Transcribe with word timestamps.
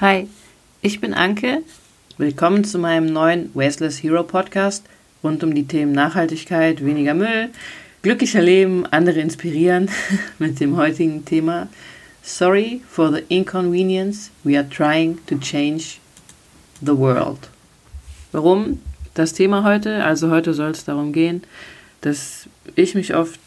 Hi, 0.00 0.28
ich 0.80 0.98
bin 1.02 1.12
Anke. 1.12 1.62
Willkommen 2.16 2.64
zu 2.64 2.78
meinem 2.78 3.12
neuen 3.12 3.50
Wasteless 3.52 4.02
Hero 4.02 4.22
Podcast 4.22 4.86
rund 5.22 5.44
um 5.44 5.54
die 5.54 5.66
Themen 5.66 5.92
Nachhaltigkeit, 5.92 6.82
weniger 6.82 7.12
Müll, 7.12 7.50
glücklicher 8.00 8.40
Leben, 8.40 8.86
andere 8.86 9.20
inspirieren 9.20 9.90
mit 10.38 10.58
dem 10.58 10.78
heutigen 10.78 11.26
Thema 11.26 11.68
Sorry 12.22 12.80
for 12.88 13.12
the 13.12 13.24
inconvenience. 13.28 14.30
We 14.42 14.56
are 14.56 14.66
trying 14.66 15.18
to 15.26 15.36
change 15.36 15.98
the 16.80 16.96
world. 16.96 17.50
Warum 18.32 18.80
das 19.12 19.34
Thema 19.34 19.64
heute? 19.64 20.02
Also 20.02 20.30
heute 20.30 20.54
soll 20.54 20.70
es 20.70 20.86
darum 20.86 21.12
gehen, 21.12 21.42
dass 22.00 22.48
ich 22.74 22.94
mich 22.94 23.14
oft 23.14 23.38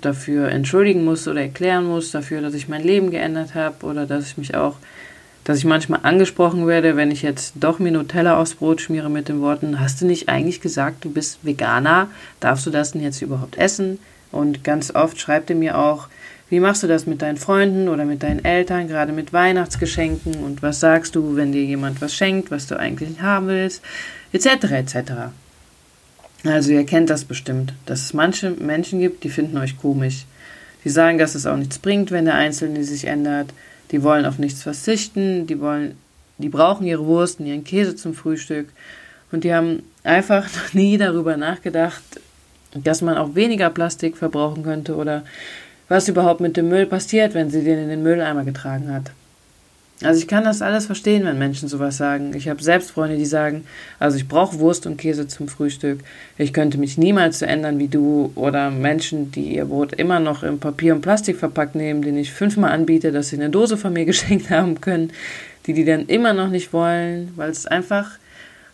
dafür 0.00 0.48
entschuldigen 0.48 1.04
muss 1.04 1.28
oder 1.28 1.42
erklären 1.42 1.84
muss, 1.84 2.10
dafür, 2.10 2.40
dass 2.40 2.54
ich 2.54 2.66
mein 2.66 2.82
Leben 2.82 3.12
geändert 3.12 3.54
habe 3.54 3.86
oder 3.86 4.04
dass 4.04 4.26
ich 4.26 4.36
mich 4.36 4.56
auch 4.56 4.74
dass 5.44 5.58
ich 5.58 5.64
manchmal 5.64 6.00
angesprochen 6.02 6.66
werde, 6.66 6.96
wenn 6.96 7.10
ich 7.10 7.22
jetzt 7.22 7.54
doch 7.56 7.78
mir 7.78 7.90
Nutella 7.90 8.38
aufs 8.38 8.54
Brot 8.54 8.80
schmiere 8.80 9.10
mit 9.10 9.28
den 9.28 9.40
Worten, 9.40 9.80
hast 9.80 10.00
du 10.00 10.06
nicht 10.06 10.28
eigentlich 10.28 10.60
gesagt, 10.60 11.04
du 11.04 11.10
bist 11.10 11.38
Veganer? 11.42 12.08
Darfst 12.40 12.66
du 12.66 12.70
das 12.70 12.92
denn 12.92 13.02
jetzt 13.02 13.22
überhaupt 13.22 13.58
essen? 13.58 13.98
Und 14.30 14.64
ganz 14.64 14.94
oft 14.94 15.18
schreibt 15.20 15.50
er 15.50 15.56
mir 15.56 15.76
auch, 15.76 16.08
wie 16.48 16.60
machst 16.60 16.82
du 16.82 16.86
das 16.86 17.06
mit 17.06 17.22
deinen 17.22 17.38
Freunden 17.38 17.88
oder 17.88 18.04
mit 18.04 18.22
deinen 18.22 18.44
Eltern, 18.44 18.86
gerade 18.86 19.12
mit 19.12 19.32
Weihnachtsgeschenken? 19.32 20.44
Und 20.44 20.62
was 20.62 20.80
sagst 20.80 21.16
du, 21.16 21.34
wenn 21.34 21.50
dir 21.50 21.64
jemand 21.64 22.00
was 22.00 22.14
schenkt, 22.14 22.50
was 22.50 22.66
du 22.66 22.78
eigentlich 22.78 23.20
haben 23.20 23.48
willst? 23.48 23.82
Etc. 24.32 24.46
etc. 24.70 24.96
Also 26.44 26.72
ihr 26.72 26.84
kennt 26.84 27.10
das 27.10 27.24
bestimmt, 27.24 27.74
dass 27.86 28.02
es 28.02 28.14
manche 28.14 28.50
Menschen 28.50 29.00
gibt, 29.00 29.24
die 29.24 29.30
finden 29.30 29.58
euch 29.58 29.78
komisch. 29.78 30.26
Die 30.84 30.90
sagen, 30.90 31.18
dass 31.18 31.34
es 31.34 31.46
auch 31.46 31.56
nichts 31.56 31.78
bringt, 31.78 32.10
wenn 32.10 32.24
der 32.24 32.34
Einzelne 32.34 32.84
sich 32.84 33.06
ändert 33.06 33.52
die 33.92 34.02
wollen 34.02 34.26
auf 34.26 34.38
nichts 34.38 34.62
verzichten, 34.62 35.46
die 35.46 35.60
wollen, 35.60 35.96
die 36.38 36.48
brauchen 36.48 36.86
ihre 36.86 37.06
Wurst 37.06 37.38
und 37.38 37.46
ihren 37.46 37.64
Käse 37.64 37.94
zum 37.94 38.14
Frühstück 38.14 38.68
und 39.30 39.44
die 39.44 39.54
haben 39.54 39.82
einfach 40.02 40.44
noch 40.56 40.74
nie 40.74 40.98
darüber 40.98 41.36
nachgedacht, 41.36 42.02
dass 42.74 43.02
man 43.02 43.18
auch 43.18 43.34
weniger 43.34 43.70
Plastik 43.70 44.16
verbrauchen 44.16 44.62
könnte 44.62 44.96
oder 44.96 45.24
was 45.88 46.08
überhaupt 46.08 46.40
mit 46.40 46.56
dem 46.56 46.68
Müll 46.68 46.86
passiert, 46.86 47.34
wenn 47.34 47.50
sie 47.50 47.62
den 47.62 47.78
in 47.78 47.88
den 47.90 48.02
Mülleimer 48.02 48.44
getragen 48.44 48.92
hat. 48.92 49.10
Also 50.04 50.20
ich 50.20 50.28
kann 50.28 50.44
das 50.44 50.62
alles 50.62 50.86
verstehen, 50.86 51.24
wenn 51.24 51.38
Menschen 51.38 51.68
sowas 51.68 51.96
sagen. 51.96 52.34
Ich 52.34 52.48
habe 52.48 52.62
selbst 52.62 52.90
Freunde, 52.90 53.16
die 53.16 53.24
sagen, 53.24 53.64
also 53.98 54.16
ich 54.16 54.26
brauche 54.26 54.58
Wurst 54.58 54.86
und 54.86 54.96
Käse 54.96 55.28
zum 55.28 55.48
Frühstück. 55.48 56.00
Ich 56.38 56.52
könnte 56.52 56.78
mich 56.78 56.98
niemals 56.98 57.38
so 57.38 57.46
ändern 57.46 57.78
wie 57.78 57.88
du. 57.88 58.32
Oder 58.34 58.70
Menschen, 58.70 59.30
die 59.30 59.54
ihr 59.54 59.66
Brot 59.66 59.92
immer 59.92 60.20
noch 60.20 60.42
in 60.42 60.58
Papier 60.58 60.94
und 60.94 61.02
Plastik 61.02 61.36
verpackt 61.36 61.74
nehmen, 61.74 62.02
denen 62.02 62.18
ich 62.18 62.32
fünfmal 62.32 62.72
anbiete, 62.72 63.12
dass 63.12 63.28
sie 63.28 63.36
eine 63.36 63.50
Dose 63.50 63.76
von 63.76 63.92
mir 63.92 64.04
geschenkt 64.06 64.50
haben 64.50 64.80
können, 64.80 65.12
die 65.66 65.72
die 65.72 65.84
dann 65.84 66.06
immer 66.06 66.32
noch 66.32 66.48
nicht 66.48 66.72
wollen, 66.72 67.32
weil 67.36 67.50
es 67.50 67.66
einfach 67.66 68.10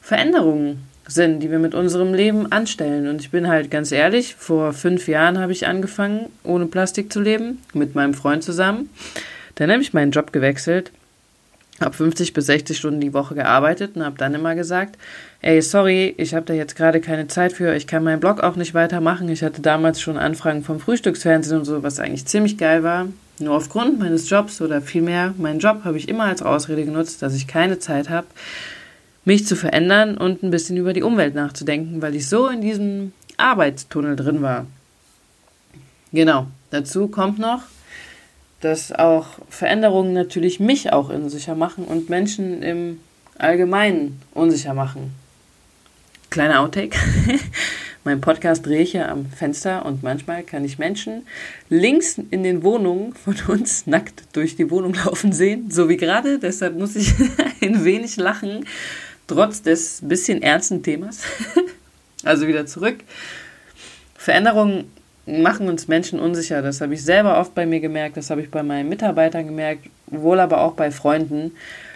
Veränderungen 0.00 0.84
sind, 1.06 1.40
die 1.40 1.50
wir 1.50 1.58
mit 1.58 1.74
unserem 1.74 2.14
Leben 2.14 2.50
anstellen. 2.52 3.08
Und 3.08 3.20
ich 3.20 3.30
bin 3.30 3.48
halt 3.48 3.70
ganz 3.70 3.92
ehrlich, 3.92 4.34
vor 4.34 4.72
fünf 4.72 5.08
Jahren 5.08 5.38
habe 5.38 5.52
ich 5.52 5.66
angefangen, 5.66 6.26
ohne 6.44 6.66
Plastik 6.66 7.12
zu 7.12 7.20
leben, 7.20 7.62
mit 7.72 7.94
meinem 7.94 8.14
Freund 8.14 8.42
zusammen. 8.44 8.90
Dann 9.56 9.70
habe 9.70 9.82
ich 9.82 9.92
meinen 9.92 10.12
Job 10.12 10.32
gewechselt 10.32 10.92
habe 11.80 11.94
50 11.94 12.32
bis 12.32 12.46
60 12.46 12.76
Stunden 12.76 13.00
die 13.00 13.14
Woche 13.14 13.34
gearbeitet 13.34 13.96
und 13.96 14.04
habe 14.04 14.18
dann 14.18 14.34
immer 14.34 14.54
gesagt, 14.54 14.96
ey, 15.42 15.62
sorry, 15.62 16.14
ich 16.16 16.34
habe 16.34 16.46
da 16.46 16.54
jetzt 16.54 16.76
gerade 16.76 17.00
keine 17.00 17.28
Zeit 17.28 17.52
für, 17.52 17.74
ich 17.74 17.86
kann 17.86 18.04
meinen 18.04 18.20
Blog 18.20 18.40
auch 18.42 18.56
nicht 18.56 18.74
weitermachen. 18.74 19.28
Ich 19.28 19.42
hatte 19.42 19.62
damals 19.62 20.00
schon 20.00 20.18
Anfragen 20.18 20.64
vom 20.64 20.80
Frühstücksfernsehen 20.80 21.58
und 21.58 21.64
so, 21.64 21.82
was 21.82 22.00
eigentlich 22.00 22.26
ziemlich 22.26 22.58
geil 22.58 22.82
war. 22.82 23.08
Nur 23.38 23.54
aufgrund 23.54 24.00
meines 24.00 24.28
Jobs 24.28 24.60
oder 24.60 24.82
vielmehr 24.82 25.34
meinen 25.38 25.60
Job 25.60 25.84
habe 25.84 25.96
ich 25.96 26.08
immer 26.08 26.24
als 26.24 26.42
Ausrede 26.42 26.84
genutzt, 26.84 27.22
dass 27.22 27.34
ich 27.34 27.46
keine 27.46 27.78
Zeit 27.78 28.10
habe, 28.10 28.26
mich 29.24 29.46
zu 29.46 29.54
verändern 29.54 30.16
und 30.16 30.42
ein 30.42 30.50
bisschen 30.50 30.76
über 30.76 30.92
die 30.92 31.02
Umwelt 31.02 31.34
nachzudenken, 31.34 32.02
weil 32.02 32.16
ich 32.16 32.28
so 32.28 32.48
in 32.48 32.60
diesem 32.60 33.12
Arbeitstunnel 33.36 34.16
drin 34.16 34.42
war. 34.42 34.66
Genau, 36.12 36.47
dazu 36.70 37.08
kommt 37.08 37.38
noch, 37.38 37.62
dass 38.60 38.92
auch 38.92 39.26
Veränderungen 39.48 40.12
natürlich 40.12 40.60
mich 40.60 40.92
auch 40.92 41.10
unsicher 41.10 41.54
machen 41.54 41.84
und 41.84 42.10
Menschen 42.10 42.62
im 42.62 43.00
Allgemeinen 43.38 44.20
unsicher 44.34 44.74
machen. 44.74 45.12
Kleiner 46.30 46.60
Outtake. 46.60 46.97
mein 48.04 48.20
Podcast 48.20 48.66
drehe 48.66 48.82
ich 48.82 48.94
ja 48.94 49.08
am 49.08 49.26
Fenster 49.26 49.84
und 49.86 50.02
manchmal 50.02 50.42
kann 50.42 50.64
ich 50.64 50.78
Menschen 50.78 51.26
links 51.68 52.18
in 52.30 52.42
den 52.42 52.62
Wohnungen 52.62 53.14
von 53.14 53.36
uns 53.48 53.86
nackt 53.86 54.24
durch 54.32 54.56
die 54.56 54.70
Wohnung 54.70 54.94
laufen 54.94 55.32
sehen, 55.32 55.70
so 55.70 55.88
wie 55.88 55.97
gerade. 55.97 56.38
Deshalb 56.38 56.78
muss 56.78 56.97
ich 56.97 57.12
ein 57.62 57.84
wenig 57.84 58.16
lachen, 58.16 58.64
trotz 59.26 59.62
des 59.62 60.00
bisschen 60.02 60.42
ernsten 60.42 60.82
Themas. 60.82 61.20
also 62.24 62.48
wieder 62.48 62.66
zurück. 62.66 62.98
Veränderungen 64.16 64.91
machen 65.28 65.69
uns 65.69 65.89
Menschen 65.89 66.19
unsicher. 66.19 66.62
Das 66.62 66.81
habe 66.81 66.94
ich 66.94 67.05
selber 67.05 67.39
oft 67.39 67.55
bei 67.55 67.66
mir 67.66 67.81
gemerkt, 67.81 68.16
das 68.16 68.31
habe 68.31 68.41
ich 68.41 68.50
bei 68.50 68.62
meinen 68.62 68.89
Mitarbeitern 68.89 69.47
gemerkt, 69.47 69.89
wohl 70.06 70.41
aber 70.41 70.61
auch 70.61 70.72
bei 70.72 70.91
Freunden. 70.91 71.53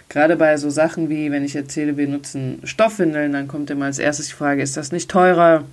Gerade 0.09 0.35
bei 0.35 0.57
so 0.57 0.69
Sachen 0.69 1.09
wie, 1.09 1.31
wenn 1.31 1.43
ich 1.43 1.55
erzähle, 1.55 1.97
wir 1.97 2.07
nutzen 2.07 2.59
Stoffwindeln, 2.63 3.33
dann 3.33 3.47
kommt 3.47 3.71
immer 3.71 3.85
als 3.85 3.99
erstes 3.99 4.27
die 4.27 4.33
Frage, 4.33 4.61
ist 4.61 4.77
das 4.77 4.91
nicht 4.91 5.09
teurer 5.09 5.63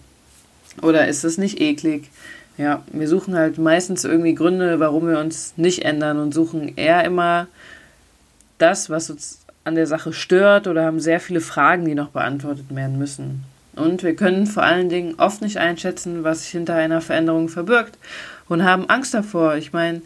oder 0.82 1.06
ist 1.08 1.24
das 1.24 1.36
nicht 1.36 1.60
eklig? 1.60 2.10
Ja, 2.56 2.82
wir 2.92 3.08
suchen 3.08 3.34
halt 3.34 3.58
meistens 3.58 4.04
irgendwie 4.04 4.34
Gründe, 4.34 4.80
warum 4.80 5.08
wir 5.08 5.18
uns 5.18 5.54
nicht 5.56 5.84
ändern 5.84 6.18
und 6.18 6.32
suchen 6.32 6.76
eher 6.76 7.04
immer 7.04 7.48
das, 8.58 8.90
was 8.90 9.10
uns 9.10 9.40
an 9.64 9.74
der 9.74 9.86
Sache 9.86 10.12
stört 10.12 10.66
oder 10.66 10.84
haben 10.84 11.00
sehr 11.00 11.20
viele 11.20 11.40
Fragen, 11.40 11.84
die 11.84 11.94
noch 11.94 12.10
beantwortet 12.10 12.74
werden 12.74 12.98
müssen. 12.98 13.44
Und 13.76 14.02
wir 14.02 14.16
können 14.16 14.46
vor 14.46 14.62
allen 14.62 14.88
Dingen 14.88 15.14
oft 15.18 15.42
nicht 15.42 15.58
einschätzen, 15.58 16.24
was 16.24 16.42
sich 16.42 16.50
hinter 16.50 16.74
einer 16.74 17.00
Veränderung 17.00 17.48
verbirgt 17.48 17.98
und 18.48 18.64
haben 18.64 18.88
Angst 18.88 19.14
davor. 19.14 19.56
Ich 19.56 19.72
meine, 19.72 20.02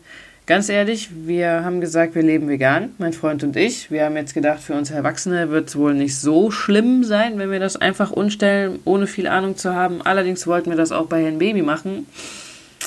ganz 0.46 0.68
ehrlich, 0.68 1.08
wir 1.12 1.64
haben 1.64 1.80
gesagt, 1.80 2.14
wir 2.14 2.22
leben 2.22 2.48
vegan, 2.48 2.90
mein 2.98 3.12
Freund 3.12 3.42
und 3.42 3.56
ich. 3.56 3.90
Wir 3.90 4.04
haben 4.04 4.16
jetzt 4.16 4.34
gedacht, 4.34 4.60
für 4.60 4.74
uns 4.74 4.90
Erwachsene 4.90 5.50
wird 5.50 5.68
es 5.68 5.76
wohl 5.76 5.94
nicht 5.94 6.18
so 6.18 6.50
schlimm 6.50 7.04
sein, 7.04 7.38
wenn 7.38 7.50
wir 7.50 7.60
das 7.60 7.76
einfach 7.76 8.12
umstellen, 8.12 8.80
ohne 8.84 9.06
viel 9.06 9.26
Ahnung 9.26 9.56
zu 9.56 9.74
haben. 9.74 10.02
Allerdings 10.02 10.46
wollten 10.46 10.70
wir 10.70 10.76
das 10.76 10.92
auch 10.92 11.06
bei 11.06 11.22
Herrn 11.22 11.38
Baby 11.38 11.62
machen. 11.62 12.06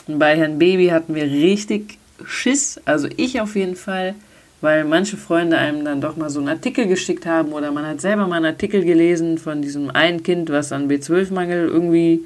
Und 0.08 0.20
bei 0.20 0.38
Herrn 0.38 0.60
Baby 0.60 0.88
hatten 0.88 1.16
wir 1.16 1.24
richtig 1.24 1.98
Schiss, 2.26 2.80
also 2.86 3.08
ich 3.16 3.42
auf 3.42 3.56
jeden 3.56 3.76
Fall 3.76 4.16
weil 4.62 4.84
manche 4.86 5.18
Freunde 5.18 5.58
einem 5.58 5.86
dann 5.86 6.02
doch 6.02 6.16
mal 6.16 6.30
so 6.30 6.40
einen 6.40 6.50
Artikel 6.50 6.88
geschickt 6.88 7.26
haben 7.26 7.54
oder 7.54 7.72
man 7.72 7.86
hat 7.86 8.02
selber 8.02 8.28
mal 8.28 8.38
einen 8.38 8.46
Artikel 8.46 8.84
gelesen 8.84 9.38
von 9.38 9.62
diesem 9.62 9.92
einen 9.92 10.24
Kind, 10.24 10.50
was 10.50 10.72
an 10.72 10.90
B12-Mangel 10.90 11.68
irgendwie, 11.68 12.26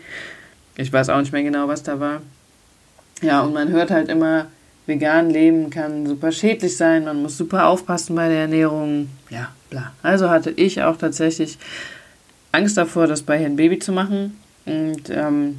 ich 0.77 0.91
weiß 0.91 1.09
auch 1.09 1.19
nicht 1.19 1.33
mehr 1.33 1.43
genau, 1.43 1.67
was 1.67 1.83
da 1.83 1.99
war. 1.99 2.21
Ja, 3.21 3.41
und 3.41 3.53
man 3.53 3.69
hört 3.69 3.91
halt 3.91 4.09
immer, 4.09 4.47
vegan 4.85 5.29
leben 5.29 5.69
kann 5.69 6.07
super 6.07 6.31
schädlich 6.31 6.77
sein, 6.77 7.05
man 7.05 7.21
muss 7.21 7.37
super 7.37 7.67
aufpassen 7.67 8.15
bei 8.15 8.29
der 8.29 8.41
Ernährung, 8.41 9.09
ja, 9.29 9.49
bla. 9.69 9.91
Also 10.01 10.29
hatte 10.29 10.51
ich 10.51 10.81
auch 10.81 10.97
tatsächlich 10.97 11.57
Angst 12.51 12.77
davor, 12.77 13.07
das 13.07 13.21
bei 13.21 13.37
Herrn 13.37 13.55
Baby 13.57 13.79
zu 13.79 13.91
machen 13.91 14.37
und 14.65 15.09
ähm, 15.09 15.57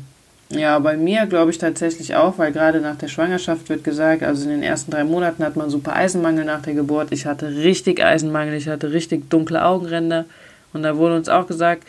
ja, 0.52 0.78
bei 0.78 0.96
mir 0.96 1.26
glaube 1.26 1.50
ich 1.50 1.58
tatsächlich 1.58 2.14
auch, 2.14 2.38
weil 2.38 2.52
gerade 2.52 2.80
nach 2.80 2.96
der 2.96 3.08
Schwangerschaft 3.08 3.68
wird 3.68 3.84
gesagt, 3.84 4.22
also 4.22 4.44
in 4.44 4.50
den 4.50 4.62
ersten 4.62 4.90
drei 4.90 5.04
Monaten 5.04 5.44
hat 5.44 5.56
man 5.56 5.70
super 5.70 5.94
Eisenmangel 5.94 6.44
nach 6.44 6.62
der 6.62 6.74
Geburt. 6.74 7.12
Ich 7.12 7.26
hatte 7.26 7.48
richtig 7.48 8.02
Eisenmangel, 8.02 8.54
ich 8.54 8.68
hatte 8.68 8.92
richtig 8.92 9.30
dunkle 9.30 9.64
Augenränder. 9.64 10.26
Und 10.72 10.82
da 10.82 10.96
wurde 10.96 11.16
uns 11.16 11.28
auch 11.28 11.46
gesagt, 11.46 11.84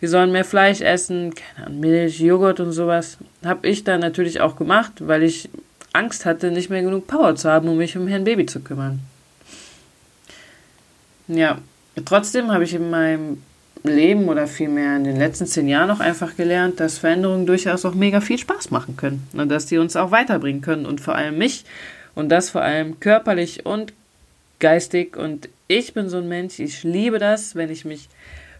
wir 0.00 0.08
sollen 0.08 0.32
mehr 0.32 0.44
Fleisch 0.44 0.80
essen, 0.80 1.34
keine 1.34 1.66
Ahnung, 1.66 1.80
Milch, 1.80 2.20
Joghurt 2.20 2.60
und 2.60 2.72
sowas. 2.72 3.18
Habe 3.44 3.66
ich 3.68 3.84
dann 3.84 4.00
natürlich 4.00 4.40
auch 4.40 4.56
gemacht, 4.56 4.92
weil 4.98 5.22
ich 5.22 5.48
Angst 5.92 6.26
hatte, 6.26 6.50
nicht 6.50 6.70
mehr 6.70 6.82
genug 6.82 7.06
Power 7.06 7.36
zu 7.36 7.50
haben, 7.50 7.68
um 7.68 7.78
mich 7.78 7.96
um 7.96 8.06
Herrn 8.08 8.24
Baby 8.24 8.46
zu 8.46 8.60
kümmern. 8.60 9.00
Ja, 11.28 11.58
trotzdem 12.04 12.52
habe 12.52 12.64
ich 12.64 12.74
in 12.74 12.90
meinem 12.90 13.42
Leben 13.84 14.28
oder 14.28 14.46
vielmehr 14.46 14.96
in 14.96 15.04
den 15.04 15.18
letzten 15.18 15.46
zehn 15.46 15.68
Jahren 15.68 15.90
auch 15.90 16.00
einfach 16.00 16.36
gelernt, 16.36 16.80
dass 16.80 16.98
Veränderungen 16.98 17.44
durchaus 17.44 17.84
auch 17.84 17.94
mega 17.94 18.20
viel 18.22 18.38
Spaß 18.38 18.70
machen 18.70 18.96
können 18.96 19.28
und 19.34 19.50
dass 19.50 19.66
die 19.66 19.76
uns 19.76 19.94
auch 19.94 20.10
weiterbringen 20.10 20.62
können 20.62 20.86
und 20.86 21.02
vor 21.02 21.14
allem 21.14 21.36
mich 21.36 21.64
und 22.14 22.30
das 22.30 22.48
vor 22.48 22.62
allem 22.62 22.98
körperlich 22.98 23.66
und 23.66 23.92
geistig. 24.58 25.16
Und 25.18 25.50
ich 25.68 25.92
bin 25.92 26.08
so 26.08 26.16
ein 26.16 26.28
Mensch, 26.28 26.58
ich 26.60 26.82
liebe 26.82 27.18
das, 27.18 27.54
wenn 27.56 27.70
ich 27.70 27.84
mich 27.84 28.08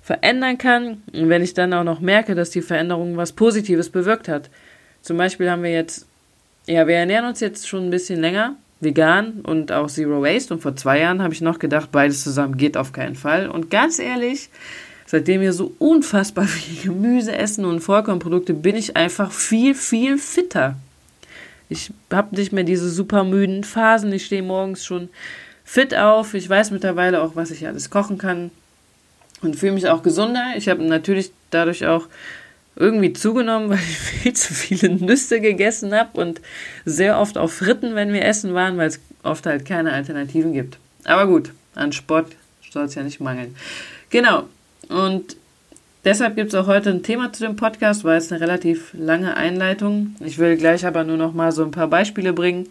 verändern 0.03 0.59
kann 0.59 1.03
und 1.15 1.31
wenn 1.31 1.43
ich 1.43 1.55
dann 1.55 1.73
auch 1.73 1.85
noch 1.85 2.01
merke, 2.01 2.35
dass 2.35 2.51
die 2.51 2.61
Veränderung 2.61 3.17
was 3.17 3.33
Positives 3.33 3.89
bewirkt 3.89 4.29
hat. 4.29 4.51
Zum 5.01 5.17
Beispiel 5.17 5.51
haben 5.51 5.63
wir 5.63 5.73
jetzt, 5.73 6.07
ja, 6.67 6.87
wir 6.87 6.97
ernähren 6.97 7.25
uns 7.25 7.41
jetzt 7.41 7.67
schon 7.67 7.85
ein 7.85 7.91
bisschen 7.91 8.21
länger 8.21 8.57
vegan 8.81 9.41
und 9.43 9.73
auch 9.73 9.87
Zero 9.87 10.23
Waste. 10.23 10.53
Und 10.53 10.61
vor 10.61 10.77
zwei 10.77 11.01
Jahren 11.01 11.23
habe 11.23 11.33
ich 11.33 11.41
noch 11.41 11.59
gedacht, 11.59 11.91
beides 11.91 12.23
zusammen 12.23 12.59
geht 12.59 12.77
auf 12.77 12.93
keinen 12.93 13.15
Fall. 13.15 13.49
Und 13.49 13.71
ganz 13.71 13.99
ehrlich, 13.99 14.51
Seitdem 15.15 15.43
wir 15.43 15.53
so 15.53 15.73
unfassbar 15.79 16.45
viel 16.49 16.91
Gemüse 16.91 17.37
essen 17.37 17.65
und 17.65 17.79
Vollkornprodukte, 17.79 18.53
bin 18.53 18.75
ich 18.75 18.97
einfach 18.97 19.31
viel, 19.31 19.77
viel 19.77 20.19
fitter. 20.19 20.75
Ich 21.69 21.93
habe 22.13 22.35
nicht 22.35 22.53
mehr 22.53 22.65
diese 22.65 22.91
super 22.91 23.23
müden 23.23 23.63
Phasen. 23.63 24.13
Ich 24.13 24.27
stehe 24.27 24.43
morgens 24.43 24.85
schon 24.85 25.09
fit 25.65 25.95
auf. 25.95 26.35
Ich 26.35 26.49
weiß 26.49 26.73
mittlerweile 26.73 27.23
auch, 27.23 27.37
was 27.37 27.53
ich 27.53 27.65
alles 27.65 27.91
kochen 27.91 28.19
kann 28.19 28.51
und 29.41 29.55
fühle 29.55 29.71
mich 29.71 29.87
auch 29.89 30.03
gesunder. 30.03 30.55
Ich 30.57 30.69
habe 30.69 30.83
natürlich 30.83 31.31
dadurch 31.51 31.87
auch 31.87 32.09
irgendwie 32.75 33.13
zugenommen, 33.13 33.71
weil 33.71 33.79
ich 33.79 33.97
viel 33.97 34.33
zu 34.33 34.53
viele 34.53 34.97
Nüsse 34.97 35.41
gegessen 35.41 35.95
habe 35.95 36.21
und 36.21 36.41
sehr 36.85 37.21
oft 37.21 37.39
auch 37.39 37.51
Fritten, 37.51 37.95
wenn 37.95 38.13
wir 38.13 38.25
essen 38.25 38.53
waren, 38.53 38.79
weil 38.79 38.89
es 38.89 38.99
oft 39.23 39.47
halt 39.47 39.65
keine 39.65 39.93
Alternativen 39.93 40.53
gibt. 40.55 40.77
Aber 41.05 41.29
gut, 41.29 41.53
an 41.77 41.93
Sport 41.93 42.33
soll 42.69 42.87
es 42.87 42.97
ja 42.97 43.05
nicht 43.05 43.21
mangeln. 43.21 43.55
Genau. 44.11 44.49
Und 44.89 45.37
deshalb 46.05 46.37
gibt 46.37 46.53
es 46.53 46.55
auch 46.55 46.67
heute 46.67 46.91
ein 46.91 47.03
Thema 47.03 47.33
zu 47.33 47.45
dem 47.45 47.57
Podcast, 47.57 48.05
weil 48.05 48.19
es 48.19 48.31
eine 48.31 48.41
relativ 48.41 48.93
lange 48.93 49.37
Einleitung. 49.37 50.17
Ich 50.21 50.39
will 50.39 50.57
gleich 50.57 50.87
aber 50.87 51.05
nur 51.05 51.17
noch 51.17 51.35
mal 51.35 51.53
so 51.53 51.65
ein 51.65 51.71
paar 51.71 51.89
Beispiele 51.89 52.33
bringen, 52.33 52.69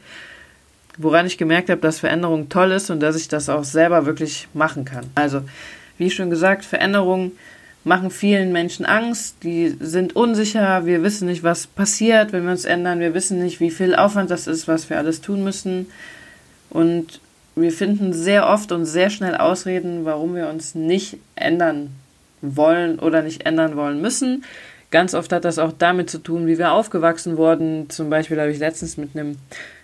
woran 0.97 1.25
ich 1.25 1.37
gemerkt 1.37 1.69
habe, 1.69 1.81
dass 1.81 1.99
Veränderung 1.99 2.49
toll 2.49 2.71
ist 2.71 2.89
und 2.89 2.99
dass 2.99 3.15
ich 3.15 3.27
das 3.27 3.49
auch 3.49 3.63
selber 3.63 4.05
wirklich 4.05 4.47
machen 4.53 4.85
kann. 4.85 5.05
Also, 5.15 5.41
wie 5.97 6.11
schon 6.11 6.29
gesagt, 6.29 6.65
Veränderungen 6.65 7.33
machen 7.83 8.11
vielen 8.11 8.51
Menschen 8.51 8.85
Angst, 8.85 9.37
die 9.43 9.75
sind 9.79 10.15
unsicher, 10.15 10.85
wir 10.85 11.03
wissen 11.03 11.27
nicht, 11.27 11.43
was 11.43 11.67
passiert, 11.67 12.31
wenn 12.31 12.45
wir 12.45 12.51
uns 12.51 12.65
ändern, 12.65 12.99
wir 12.99 13.13
wissen 13.13 13.43
nicht, 13.43 13.59
wie 13.59 13.71
viel 13.71 13.93
Aufwand 13.95 14.31
das 14.31 14.47
ist, 14.47 14.67
was 14.67 14.89
wir 14.89 14.97
alles 14.97 15.21
tun 15.21 15.43
müssen. 15.43 15.87
Und 16.69 17.19
wir 17.55 17.71
finden 17.71 18.13
sehr 18.13 18.47
oft 18.47 18.71
und 18.71 18.85
sehr 18.85 19.09
schnell 19.09 19.35
Ausreden, 19.35 20.05
warum 20.05 20.35
wir 20.35 20.49
uns 20.49 20.75
nicht 20.75 21.17
ändern 21.35 21.91
wollen 22.43 22.99
oder 22.99 23.21
nicht 23.21 23.45
ändern 23.45 23.75
wollen 23.75 24.01
müssen. 24.01 24.43
Ganz 24.91 25.15
oft 25.15 25.33
hat 25.33 25.43
das 25.43 25.57
auch 25.57 25.71
damit 25.75 26.11
zu 26.11 26.19
tun, 26.19 26.45
wie 26.45 26.59
wir 26.59 26.71
aufgewachsen 26.71 27.35
wurden. 27.35 27.89
Zum 27.89 28.11
Beispiel 28.11 28.39
habe 28.39 28.51
ich 28.51 28.59
letztens 28.59 28.95
mit 28.95 29.15
einem 29.15 29.37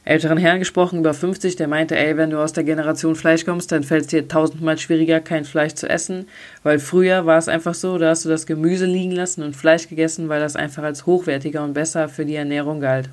älteren 0.06 0.38
Herrn 0.38 0.60
gesprochen, 0.60 1.00
über 1.00 1.16
50, 1.16 1.56
der 1.56 1.68
meinte, 1.68 1.98
ey, 1.98 2.16
wenn 2.16 2.30
du 2.30 2.38
aus 2.38 2.54
der 2.54 2.64
Generation 2.64 3.16
Fleisch 3.16 3.44
kommst, 3.44 3.72
dann 3.72 3.84
fällt 3.84 4.02
es 4.02 4.08
dir 4.08 4.28
tausendmal 4.28 4.78
schwieriger, 4.78 5.20
kein 5.20 5.46
Fleisch 5.46 5.74
zu 5.74 5.90
essen. 5.90 6.28
Weil 6.62 6.78
früher 6.78 7.26
war 7.26 7.40
es 7.40 7.48
einfach 7.48 7.74
so, 7.74 7.98
da 7.98 8.10
hast 8.10 8.26
du 8.26 8.30
das 8.30 8.46
Gemüse 8.46 8.86
liegen 8.86 9.12
lassen 9.12 9.42
und 9.42 9.56
Fleisch 9.56 9.88
gegessen, 9.90 10.30
weil 10.30 10.42
das 10.42 10.56
einfach 10.56 10.84
als 10.84 11.08
hochwertiger 11.08 11.64
und 11.64 11.74
besser 11.74 12.08
für 12.08 12.26
die 12.26 12.36
Ernährung 12.36 12.80
galt. 12.80 13.10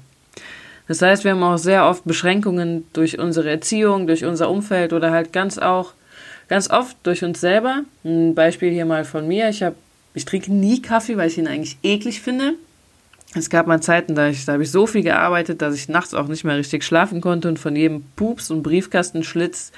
Das 0.89 1.03
heißt, 1.03 1.25
wir 1.25 1.33
haben 1.33 1.43
auch 1.43 1.57
sehr 1.57 1.87
oft 1.87 2.05
Beschränkungen 2.05 2.87
durch 2.93 3.19
unsere 3.19 3.51
Erziehung, 3.51 4.07
durch 4.07 4.25
unser 4.25 4.51
Umfeld 4.51 4.93
oder 4.93 5.11
halt 5.11 5.33
ganz 5.33 5.59
auch, 5.59 5.95
ganz 6.49 6.71
oft 6.71 6.97
durch 7.03 7.25
uns 7.25 7.41
selber. 7.41 7.83
Ein 8.05 8.35
Beispiel 8.35 8.71
hier 8.71 8.87
mal 8.87 9.05
von 9.05 9.27
mir. 9.27 9.49
Ich 9.49 9.63
habe 9.63 9.77
ich 10.17 10.25
trinke 10.25 10.53
nie 10.53 10.81
Kaffee, 10.81 11.19
weil 11.19 11.29
ich 11.29 11.37
ihn 11.37 11.47
eigentlich 11.47 11.77
eklig 11.83 12.23
finde. 12.23 12.55
Es 13.35 13.51
gab 13.51 13.67
mal 13.67 13.83
Zeiten, 13.83 14.15
da, 14.15 14.31
da 14.31 14.53
habe 14.55 14.63
ich 14.63 14.71
so 14.71 14.87
viel 14.87 15.03
gearbeitet, 15.03 15.61
dass 15.61 15.75
ich 15.75 15.91
nachts 15.91 16.15
auch 16.15 16.27
nicht 16.27 16.43
mehr 16.43 16.57
richtig 16.57 16.85
schlafen 16.85 17.21
konnte 17.21 17.49
und 17.49 17.59
von 17.59 17.77
jedem 17.77 18.03
Pups 18.17 18.51
und 18.51 18.63
Briefkastenschlitz 18.63 19.73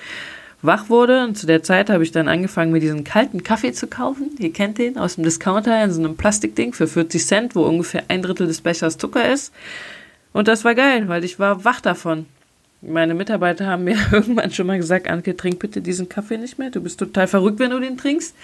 wach 0.62 0.88
wurde. 0.88 1.24
Und 1.24 1.36
zu 1.36 1.48
der 1.48 1.64
Zeit 1.64 1.90
habe 1.90 2.04
ich 2.04 2.12
dann 2.12 2.28
angefangen, 2.28 2.70
mir 2.70 2.78
diesen 2.78 3.02
kalten 3.02 3.42
Kaffee 3.42 3.72
zu 3.72 3.88
kaufen. 3.88 4.30
Ihr 4.38 4.52
kennt 4.52 4.78
den 4.78 4.96
aus 4.96 5.16
dem 5.16 5.24
Discounter 5.24 5.82
in 5.82 5.90
so 5.90 6.00
einem 6.00 6.16
Plastikding 6.16 6.72
für 6.72 6.86
40 6.86 7.26
Cent, 7.26 7.56
wo 7.56 7.64
ungefähr 7.64 8.04
ein 8.06 8.22
Drittel 8.22 8.46
des 8.46 8.60
Bechers 8.60 8.96
Zucker 8.96 9.28
ist. 9.28 9.52
Und 10.32 10.46
das 10.46 10.64
war 10.64 10.76
geil, 10.76 11.08
weil 11.08 11.24
ich 11.24 11.40
war 11.40 11.64
wach 11.64 11.80
davon. 11.80 12.26
Meine 12.80 13.14
Mitarbeiter 13.14 13.66
haben 13.66 13.84
mir 13.84 13.96
irgendwann 14.12 14.52
schon 14.52 14.66
mal 14.66 14.78
gesagt, 14.78 15.08
Anke, 15.08 15.36
trink 15.36 15.58
bitte 15.58 15.80
diesen 15.80 16.08
Kaffee 16.08 16.38
nicht 16.38 16.58
mehr. 16.58 16.70
Du 16.70 16.80
bist 16.80 16.98
total 16.98 17.26
verrückt, 17.26 17.58
wenn 17.58 17.70
du 17.70 17.80
den 17.80 17.96
trinkst. 17.96 18.34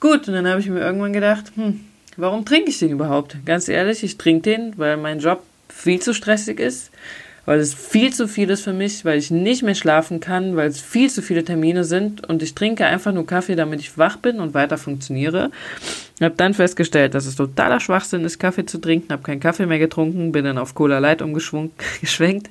Gut, 0.00 0.26
und 0.28 0.34
dann 0.34 0.48
habe 0.48 0.60
ich 0.60 0.68
mir 0.68 0.80
irgendwann 0.80 1.12
gedacht, 1.12 1.52
hm, 1.54 1.80
warum 2.16 2.44
trinke 2.44 2.70
ich 2.70 2.78
den 2.78 2.90
überhaupt? 2.90 3.36
Ganz 3.44 3.68
ehrlich, 3.68 4.02
ich 4.02 4.18
trinke 4.18 4.42
den, 4.42 4.78
weil 4.78 4.96
mein 4.96 5.20
Job 5.20 5.42
viel 5.68 6.00
zu 6.00 6.14
stressig 6.14 6.58
ist, 6.58 6.90
weil 7.44 7.60
es 7.60 7.74
viel 7.74 8.12
zu 8.12 8.26
viel 8.26 8.50
ist 8.50 8.62
für 8.62 8.72
mich, 8.72 9.04
weil 9.04 9.18
ich 9.18 9.30
nicht 9.30 9.62
mehr 9.62 9.74
schlafen 9.74 10.20
kann, 10.20 10.56
weil 10.56 10.68
es 10.68 10.80
viel 10.80 11.10
zu 11.10 11.22
viele 11.22 11.44
Termine 11.44 11.84
sind 11.84 12.26
und 12.28 12.42
ich 12.42 12.54
trinke 12.54 12.86
einfach 12.86 13.12
nur 13.12 13.26
Kaffee, 13.26 13.56
damit 13.56 13.80
ich 13.80 13.96
wach 13.98 14.16
bin 14.16 14.40
und 14.40 14.54
weiter 14.54 14.78
funktioniere. 14.78 15.50
Ich 16.16 16.22
habe 16.22 16.34
dann 16.36 16.54
festgestellt, 16.54 17.14
dass 17.14 17.26
es 17.26 17.36
totaler 17.36 17.80
Schwachsinn 17.80 18.24
ist, 18.24 18.38
Kaffee 18.38 18.66
zu 18.66 18.78
trinken, 18.78 19.12
habe 19.12 19.22
keinen 19.22 19.40
Kaffee 19.40 19.66
mehr 19.66 19.78
getrunken, 19.78 20.32
bin 20.32 20.44
dann 20.44 20.58
auf 20.58 20.74
Cola 20.74 20.98
Light 20.98 21.22
umgeschwenkt 21.22 22.50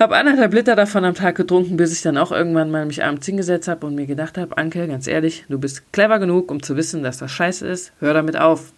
habe 0.00 0.16
anderthalb 0.16 0.54
Liter 0.54 0.76
davon 0.76 1.04
am 1.04 1.14
Tag 1.14 1.36
getrunken, 1.36 1.76
bis 1.76 1.92
ich 1.92 2.02
dann 2.02 2.16
auch 2.16 2.32
irgendwann 2.32 2.70
mal 2.70 2.86
mich 2.86 3.04
abends 3.04 3.26
hingesetzt 3.26 3.68
habe 3.68 3.86
und 3.86 3.94
mir 3.94 4.06
gedacht 4.06 4.38
habe, 4.38 4.56
Anke, 4.56 4.86
ganz 4.88 5.06
ehrlich, 5.06 5.44
du 5.48 5.58
bist 5.58 5.92
clever 5.92 6.18
genug, 6.18 6.50
um 6.50 6.62
zu 6.62 6.76
wissen, 6.76 7.02
dass 7.02 7.18
das 7.18 7.30
scheiße 7.30 7.66
ist. 7.66 7.92
Hör 8.00 8.14
damit 8.14 8.38
auf. 8.38 8.72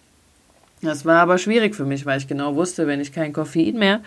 Das 0.81 1.05
war 1.05 1.21
aber 1.21 1.37
schwierig 1.37 1.75
für 1.75 1.85
mich, 1.85 2.05
weil 2.05 2.19
ich 2.19 2.27
genau 2.27 2.55
wusste, 2.55 2.87
wenn 2.87 2.99
ich 2.99 3.13
kein 3.13 3.31
Koffein 3.31 3.77
mehr 3.77 4.01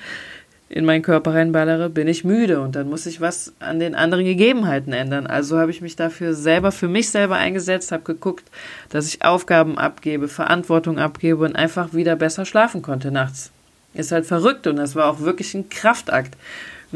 in 0.68 0.84
meinen 0.84 1.02
Körper 1.02 1.32
reinballere, 1.32 1.88
bin 1.88 2.08
ich 2.08 2.24
müde 2.24 2.60
und 2.60 2.74
dann 2.74 2.88
muss 2.88 3.06
ich 3.06 3.20
was 3.20 3.52
an 3.60 3.78
den 3.78 3.94
anderen 3.94 4.24
Gegebenheiten 4.24 4.92
ändern. 4.92 5.26
Also 5.26 5.58
habe 5.58 5.70
ich 5.70 5.80
mich 5.80 5.94
dafür 5.94 6.34
selber, 6.34 6.72
für 6.72 6.88
mich 6.88 7.10
selber 7.10 7.36
eingesetzt, 7.36 7.92
habe 7.92 8.02
geguckt, 8.02 8.44
dass 8.90 9.06
ich 9.06 9.24
Aufgaben 9.24 9.78
abgebe, 9.78 10.26
Verantwortung 10.26 10.98
abgebe 10.98 11.44
und 11.44 11.54
einfach 11.54 11.94
wieder 11.94 12.16
besser 12.16 12.44
schlafen 12.44 12.82
konnte 12.82 13.12
nachts. 13.12 13.52
Ist 13.94 14.12
halt 14.12 14.26
verrückt 14.26 14.66
und 14.66 14.76
das 14.76 14.96
war 14.96 15.08
auch 15.08 15.20
wirklich 15.20 15.54
ein 15.54 15.68
Kraftakt. 15.68 16.36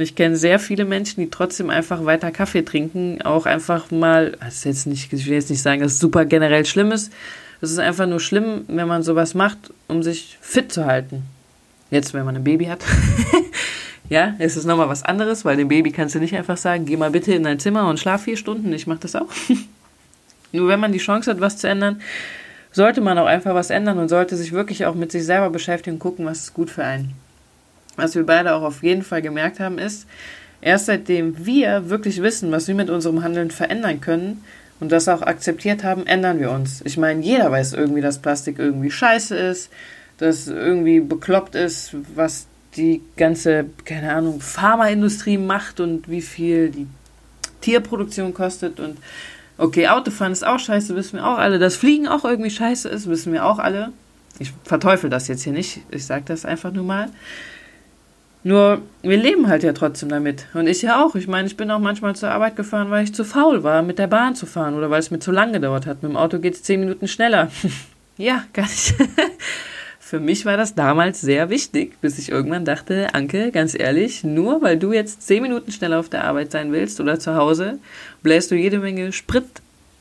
Und 0.01 0.05
ich 0.05 0.15
kenne 0.15 0.35
sehr 0.35 0.59
viele 0.59 0.87
Menschen, 0.87 1.21
die 1.21 1.29
trotzdem 1.29 1.69
einfach 1.69 2.07
weiter 2.07 2.31
Kaffee 2.31 2.63
trinken, 2.63 3.21
auch 3.21 3.45
einfach 3.45 3.91
mal, 3.91 4.35
ist 4.49 4.65
jetzt 4.65 4.87
nicht, 4.87 5.13
ich 5.13 5.27
will 5.27 5.35
jetzt 5.35 5.51
nicht 5.51 5.61
sagen, 5.61 5.83
dass 5.83 5.93
es 5.93 5.99
super 5.99 6.25
generell 6.25 6.65
schlimm 6.65 6.91
ist. 6.91 7.13
Es 7.61 7.71
ist 7.71 7.79
einfach 7.79 8.07
nur 8.07 8.19
schlimm, 8.19 8.65
wenn 8.69 8.89
man 8.89 9.03
sowas 9.03 9.35
macht, 9.35 9.59
um 9.89 10.03
sich 10.03 10.39
fit 10.41 10.73
zu 10.73 10.87
halten. 10.87 11.25
Jetzt, 11.91 12.15
wenn 12.15 12.25
man 12.25 12.35
ein 12.35 12.45
Baby 12.45 12.65
hat. 12.65 12.83
ja, 14.09 14.37
ist 14.39 14.57
es 14.57 14.65
nochmal 14.65 14.89
was 14.89 15.03
anderes, 15.03 15.45
weil 15.45 15.59
dem 15.59 15.69
Baby 15.69 15.93
kannst 15.93 16.15
du 16.15 16.19
nicht 16.19 16.35
einfach 16.35 16.57
sagen, 16.57 16.87
geh 16.87 16.97
mal 16.97 17.11
bitte 17.11 17.35
in 17.35 17.43
dein 17.43 17.59
Zimmer 17.61 17.87
und 17.87 18.01
schlaf 18.01 18.23
vier 18.23 18.39
Stunden. 18.39 18.73
Ich 18.73 18.87
mache 18.87 19.01
das 19.01 19.15
auch. 19.15 19.29
nur 20.53 20.67
wenn 20.69 20.81
man 20.81 20.93
die 20.93 20.99
Chance 20.99 21.31
hat, 21.31 21.43
was 21.43 21.59
zu 21.59 21.69
ändern, 21.69 22.01
sollte 22.73 23.03
man 23.03 23.19
auch 23.19 23.27
einfach 23.27 23.55
was 23.55 23.69
ändern 23.69 23.99
und 23.99 24.09
sollte 24.09 24.35
sich 24.37 24.53
wirklich 24.53 24.87
auch 24.87 24.95
mit 24.95 25.13
sich 25.13 25.27
selber 25.27 25.51
beschäftigen 25.51 25.97
und 25.97 26.01
gucken, 26.01 26.25
was 26.25 26.39
ist 26.39 26.55
gut 26.55 26.71
für 26.71 26.85
einen 26.85 27.13
was 28.01 28.15
wir 28.15 28.25
beide 28.25 28.55
auch 28.55 28.63
auf 28.63 28.83
jeden 28.83 29.03
Fall 29.03 29.23
gemerkt 29.23 29.61
haben, 29.61 29.79
ist, 29.79 30.07
erst 30.61 30.87
seitdem 30.87 31.47
wir 31.47 31.91
wirklich 31.91 32.23
wissen, 32.23 32.51
was 32.53 32.69
wir 32.69 32.75
mit 32.75 32.91
unserem 32.91 33.23
Handeln 33.23 33.51
verändern 33.51 34.01
können 34.01 34.45
und 34.81 34.93
das 34.93 35.09
auch 35.09 35.23
akzeptiert 35.23 35.85
haben, 35.85 36.07
ändern 36.07 36.41
wir 36.41 36.51
uns. 36.51 36.83
Ich 36.85 36.97
meine, 36.97 37.23
jeder 37.23 37.51
weiß 37.51 37.75
irgendwie, 37.75 38.01
dass 38.01 38.21
Plastik 38.21 38.59
irgendwie 38.59 38.91
scheiße 38.91 39.37
ist, 39.37 39.71
dass 40.19 40.49
irgendwie 40.49 41.01
bekloppt 41.01 41.55
ist, 41.55 41.95
was 42.15 42.47
die 42.77 43.03
ganze, 43.17 43.67
keine 43.85 44.13
Ahnung, 44.13 44.41
Pharmaindustrie 44.41 45.39
macht 45.39 45.81
und 45.81 46.09
wie 46.09 46.23
viel 46.23 46.71
die 46.71 46.87
Tierproduktion 47.61 48.33
kostet 48.33 48.81
und 48.81 48.99
okay, 49.59 49.89
Autofahren 49.89 50.33
ist 50.33 50.47
auch 50.47 50.59
scheiße, 50.59 50.97
wissen 50.97 51.19
wir 51.19 51.27
auch 51.27 51.39
alle. 51.39 51.59
Dass 51.59 51.77
Fliegen 51.77 52.09
auch 52.09 52.25
irgendwie 52.25 52.51
scheiße 52.51 52.89
ist, 52.89 53.09
wissen 53.09 53.33
wir 53.33 53.45
auch 53.45 53.59
alle. 53.59 53.93
Ich 54.39 54.53
verteufel 54.65 55.11
das 55.11 55.29
jetzt 55.29 55.43
hier 55.43 55.53
nicht, 55.53 55.81
ich 55.91 56.07
sage 56.07 56.25
das 56.27 56.45
einfach 56.45 56.73
nur 56.73 56.85
mal. 56.85 57.11
Nur, 58.43 58.81
wir 59.03 59.19
leben 59.19 59.49
halt 59.49 59.63
ja 59.63 59.73
trotzdem 59.73 60.09
damit. 60.09 60.47
Und 60.55 60.67
ich 60.67 60.81
ja 60.81 61.05
auch. 61.05 61.15
Ich 61.15 61.29
meine, 61.29 61.47
ich 61.47 61.57
bin 61.57 61.71
auch 61.71 61.79
manchmal 61.79 62.17
zur 62.17 62.31
Arbeit 62.31 62.57
gefahren, 62.57 62.91
weil 62.91 63.05
ich 63.05 63.15
zu 63.15 63.25
faul 63.25 63.63
war, 63.63 63.83
mit 63.83 63.99
der 63.99 64.07
Bahn 64.07 64.35
zu 64.35 64.47
fahren 64.47 64.75
oder 64.75 64.89
weil 64.89 65.01
es 65.01 65.11
mir 65.11 65.19
zu 65.19 65.31
lang 65.31 65.53
gedauert 65.53 65.87
hat. 65.87 66.03
Mit 66.03 66.11
dem 66.11 66.17
Auto 66.17 66.39
geht 66.39 66.55
es 66.55 66.63
zehn 66.63 66.81
Minuten 66.81 67.07
schneller. 67.07 67.51
ja, 68.17 68.45
gar 68.53 68.63
nicht. 68.63 68.95
Für 70.11 70.19
mich 70.19 70.45
war 70.45 70.57
das 70.57 70.75
damals 70.75 71.21
sehr 71.21 71.51
wichtig, 71.51 72.01
bis 72.01 72.19
ich 72.19 72.31
irgendwann 72.31 72.65
dachte, 72.65 73.15
Anke, 73.15 73.53
ganz 73.53 73.79
ehrlich, 73.79 74.25
nur 74.25 74.61
weil 74.61 74.77
du 74.77 74.93
jetzt 74.93 75.23
zehn 75.23 75.41
Minuten 75.41 75.71
schneller 75.71 76.01
auf 76.01 76.09
der 76.09 76.25
Arbeit 76.25 76.51
sein 76.51 76.73
willst 76.73 77.01
oder 77.01 77.21
zu 77.21 77.37
Hause, 77.37 77.79
bläst 78.23 78.51
du 78.51 78.57
jede 78.57 78.81
Menge 78.81 79.13
Sprit 79.13 79.45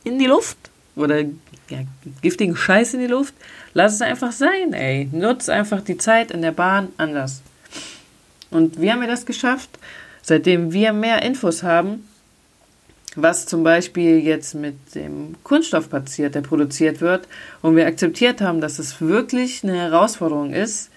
in 0.03 0.17
die 0.17 0.25
Luft 0.25 0.57
oder 0.95 1.19
ja, 1.19 1.79
giftigen 2.23 2.55
Scheiß 2.55 2.95
in 2.95 3.01
die 3.01 3.07
Luft. 3.07 3.35
Lass 3.75 3.93
es 3.93 4.01
einfach 4.01 4.31
sein, 4.31 4.73
ey. 4.73 5.07
Nutz 5.11 5.47
einfach 5.47 5.81
die 5.81 5.97
Zeit 5.97 6.31
in 6.31 6.41
der 6.41 6.53
Bahn 6.53 6.87
anders. 6.97 7.43
Und 8.51 8.81
wie 8.81 8.91
haben 8.91 9.01
wir 9.01 9.07
das 9.07 9.25
geschafft? 9.25 9.69
Seitdem 10.21 10.73
wir 10.73 10.93
mehr 10.93 11.21
Infos 11.23 11.63
haben, 11.63 12.07
was 13.15 13.45
zum 13.45 13.63
Beispiel 13.63 14.19
jetzt 14.19 14.53
mit 14.53 14.75
dem 14.95 15.35
Kunststoff 15.43 15.89
passiert, 15.89 16.35
der 16.35 16.41
produziert 16.41 17.01
wird, 17.01 17.27
und 17.61 17.75
wir 17.75 17.87
akzeptiert 17.87 18.41
haben, 18.41 18.61
dass 18.61 18.79
es 18.79 19.01
wirklich 19.01 19.63
eine 19.63 19.75
Herausforderung 19.75 20.53
ist, 20.53 20.89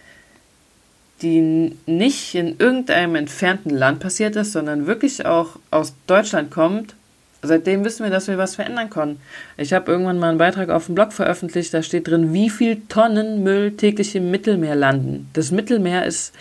die 1.22 1.76
nicht 1.86 2.34
in 2.34 2.58
irgendeinem 2.58 3.14
entfernten 3.14 3.70
Land 3.70 4.00
passiert 4.00 4.36
ist, 4.36 4.52
sondern 4.52 4.86
wirklich 4.86 5.24
auch 5.24 5.56
aus 5.70 5.94
Deutschland 6.06 6.50
kommt. 6.50 6.94
Seitdem 7.42 7.84
wissen 7.84 8.04
wir, 8.04 8.10
dass 8.10 8.28
wir 8.28 8.38
was 8.38 8.56
verändern 8.56 8.90
können. 8.90 9.20
Ich 9.56 9.72
habe 9.72 9.90
irgendwann 9.90 10.18
mal 10.18 10.30
einen 10.30 10.38
Beitrag 10.38 10.68
auf 10.68 10.86
dem 10.86 10.94
Blog 10.94 11.12
veröffentlicht, 11.12 11.74
da 11.74 11.82
steht 11.82 12.08
drin, 12.08 12.32
wie 12.32 12.50
viel 12.50 12.82
Tonnen 12.88 13.42
Müll 13.42 13.76
täglich 13.76 14.14
im 14.14 14.30
Mittelmeer 14.30 14.76
landen. 14.76 15.28
Das 15.32 15.50
Mittelmeer 15.50 16.04
ist 16.04 16.32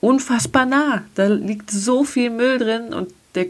unfassbar 0.00 0.66
nah. 0.66 1.04
Da 1.14 1.26
liegt 1.26 1.70
so 1.70 2.04
viel 2.04 2.30
Müll 2.30 2.58
drin 2.58 2.92
und 2.92 3.12
der 3.34 3.46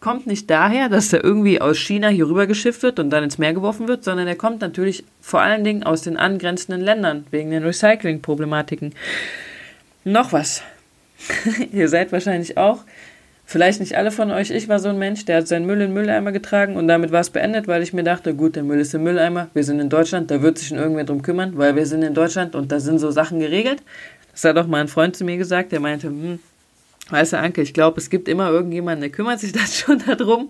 kommt 0.00 0.26
nicht 0.26 0.50
daher, 0.50 0.88
dass 0.88 1.10
der 1.10 1.22
irgendwie 1.22 1.60
aus 1.60 1.78
China 1.78 2.08
hier 2.08 2.26
rüber 2.26 2.46
geschifft 2.46 2.82
wird 2.82 2.98
und 2.98 3.10
dann 3.10 3.24
ins 3.24 3.38
Meer 3.38 3.54
geworfen 3.54 3.88
wird, 3.88 4.04
sondern 4.04 4.26
der 4.26 4.36
kommt 4.36 4.60
natürlich 4.60 5.04
vor 5.20 5.40
allen 5.40 5.64
Dingen 5.64 5.84
aus 5.84 6.02
den 6.02 6.16
angrenzenden 6.16 6.82
Ländern 6.82 7.26
wegen 7.30 7.50
den 7.50 7.62
Recycling-Problematiken. 7.62 8.94
Noch 10.04 10.32
was. 10.32 10.62
Ihr 11.72 11.88
seid 11.88 12.10
wahrscheinlich 12.10 12.56
auch 12.56 12.84
Vielleicht 13.52 13.80
nicht 13.80 13.98
alle 13.98 14.10
von 14.10 14.30
euch. 14.30 14.50
Ich 14.50 14.70
war 14.70 14.78
so 14.78 14.88
ein 14.88 14.98
Mensch, 14.98 15.26
der 15.26 15.36
hat 15.36 15.46
seinen 15.46 15.66
Müll 15.66 15.74
in 15.82 15.88
den 15.88 15.92
Mülleimer 15.92 16.32
getragen 16.32 16.74
und 16.76 16.88
damit 16.88 17.12
war 17.12 17.20
es 17.20 17.28
beendet, 17.28 17.68
weil 17.68 17.82
ich 17.82 17.92
mir 17.92 18.02
dachte, 18.02 18.34
gut, 18.34 18.56
der 18.56 18.62
Müll 18.62 18.80
ist 18.80 18.94
im 18.94 19.02
Mülleimer, 19.02 19.48
wir 19.52 19.62
sind 19.62 19.78
in 19.78 19.90
Deutschland, 19.90 20.30
da 20.30 20.40
wird 20.40 20.56
sich 20.56 20.72
irgendwer 20.72 21.04
drum 21.04 21.20
kümmern, 21.20 21.58
weil 21.58 21.76
wir 21.76 21.84
sind 21.84 22.02
in 22.02 22.14
Deutschland 22.14 22.54
und 22.54 22.72
da 22.72 22.80
sind 22.80 22.98
so 22.98 23.10
Sachen 23.10 23.40
geregelt. 23.40 23.82
Das 24.32 24.44
hat 24.44 24.56
auch 24.56 24.66
mal 24.66 24.80
ein 24.80 24.88
Freund 24.88 25.16
zu 25.16 25.24
mir 25.24 25.36
gesagt, 25.36 25.72
der 25.72 25.80
meinte, 25.80 26.08
hm, 26.08 26.38
weißt 27.10 27.34
du, 27.34 27.38
Anke, 27.38 27.62
ich 27.62 27.74
glaube, 27.74 28.00
es 28.00 28.10
gibt 28.10 28.28
immer 28.28 28.50
irgendjemanden, 28.50 29.02
der 29.02 29.10
kümmert 29.10 29.40
sich 29.40 29.52
dann 29.52 29.66
schon 29.66 30.02
darum. 30.06 30.48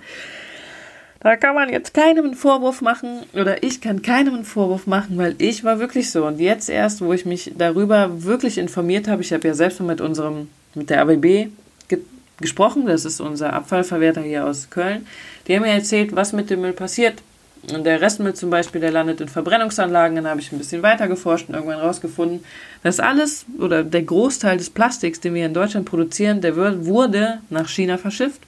Da 1.20 1.36
kann 1.36 1.54
man 1.54 1.68
jetzt 1.68 1.94
keinem 1.94 2.24
einen 2.24 2.34
Vorwurf 2.34 2.80
machen 2.80 3.20
oder 3.32 3.62
ich 3.62 3.80
kann 3.80 4.02
keinem 4.02 4.34
einen 4.34 4.44
Vorwurf 4.44 4.88
machen, 4.88 5.18
weil 5.18 5.36
ich 5.38 5.62
war 5.62 5.78
wirklich 5.78 6.10
so. 6.10 6.26
Und 6.26 6.40
jetzt 6.40 6.68
erst, 6.68 7.00
wo 7.00 7.12
ich 7.12 7.24
mich 7.24 7.52
darüber 7.56 8.24
wirklich 8.24 8.58
informiert 8.58 9.06
habe, 9.06 9.22
ich 9.22 9.32
habe 9.32 9.46
ja 9.46 9.54
selbst 9.54 9.80
mit 9.80 10.00
unserem, 10.00 10.48
mit 10.74 10.90
der 10.90 11.02
AWB 11.02 11.48
ge 11.86 12.00
gesprochen, 12.40 12.86
das 12.86 13.04
ist 13.04 13.20
unser 13.20 13.52
Abfallverwerter 13.52 14.22
hier 14.22 14.44
aus 14.44 14.68
Köln, 14.68 15.06
die 15.46 15.54
haben 15.54 15.62
mir 15.62 15.68
erzählt, 15.68 16.16
was 16.16 16.32
mit 16.32 16.50
dem 16.50 16.60
Müll 16.62 16.72
passiert. 16.72 17.22
Und 17.71 17.85
der 17.85 18.00
Restmüll 18.00 18.35
zum 18.35 18.50
Beispiel, 18.50 18.81
der 18.81 18.90
landet 18.90 19.21
in 19.21 19.28
Verbrennungsanlagen, 19.28 20.16
dann 20.16 20.26
habe 20.26 20.40
ich 20.40 20.50
ein 20.50 20.59
bisschen 20.59 20.83
weiter 20.83 21.07
geforscht 21.07 21.49
und 21.49 21.54
irgendwann 21.54 21.78
rausgefunden, 21.78 22.45
dass 22.83 22.99
alles 22.99 23.47
oder 23.59 23.85
der 23.85 24.02
Großteil 24.02 24.57
des 24.57 24.69
Plastiks, 24.69 25.21
den 25.21 25.35
wir 25.35 25.47
in 25.47 25.54
Deutschland 25.54 25.87
produzieren, 25.87 26.40
der 26.40 26.57
wurde 26.57 27.38
nach 27.50 27.69
China 27.69 27.99
verschifft. 27.99 28.40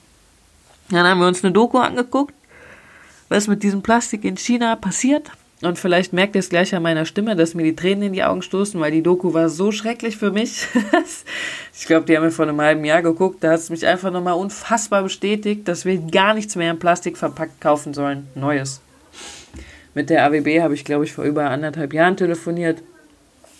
Dann 0.89 1.05
haben 1.05 1.19
wir 1.19 1.27
uns 1.27 1.43
eine 1.43 1.53
Doku 1.53 1.77
angeguckt, 1.77 2.33
was 3.29 3.47
mit 3.47 3.63
diesem 3.63 3.81
Plastik 3.81 4.25
in 4.25 4.35
China 4.35 4.75
passiert. 4.75 5.31
Und 5.61 5.79
vielleicht 5.79 6.11
merkt 6.11 6.35
ihr 6.35 6.39
es 6.39 6.49
gleich 6.49 6.75
an 6.75 6.83
meiner 6.83 7.05
Stimme, 7.05 7.35
dass 7.37 7.53
mir 7.53 7.63
die 7.63 7.75
Tränen 7.75 8.03
in 8.03 8.13
die 8.13 8.23
Augen 8.23 8.41
stoßen, 8.41 8.79
weil 8.81 8.91
die 8.91 9.01
Doku 9.01 9.33
war 9.33 9.47
so 9.47 9.71
schrecklich 9.71 10.17
für 10.17 10.31
mich. 10.31 10.67
ich 11.73 11.85
glaube, 11.87 12.05
die 12.05 12.15
haben 12.17 12.23
wir 12.23 12.31
vor 12.31 12.45
einem 12.45 12.59
halben 12.59 12.83
Jahr 12.83 13.01
geguckt. 13.01 13.43
Da 13.43 13.51
hat 13.51 13.61
es 13.61 13.69
mich 13.69 13.87
einfach 13.87 14.11
nochmal 14.11 14.33
unfassbar 14.33 15.01
bestätigt, 15.03 15.67
dass 15.67 15.85
wir 15.85 15.97
gar 15.97 16.33
nichts 16.33 16.57
mehr 16.57 16.71
in 16.71 16.77
Plastik 16.77 17.17
verpackt 17.17 17.61
kaufen 17.61 17.93
sollen. 17.93 18.27
Neues. 18.35 18.81
Mit 19.95 20.11
der 20.11 20.25
AWB 20.25 20.61
habe 20.61 20.75
ich, 20.75 20.85
glaube 20.85 21.05
ich, 21.05 21.13
vor 21.13 21.23
über 21.23 21.49
anderthalb 21.49 21.93
Jahren 21.93 22.17
telefoniert. 22.17 22.83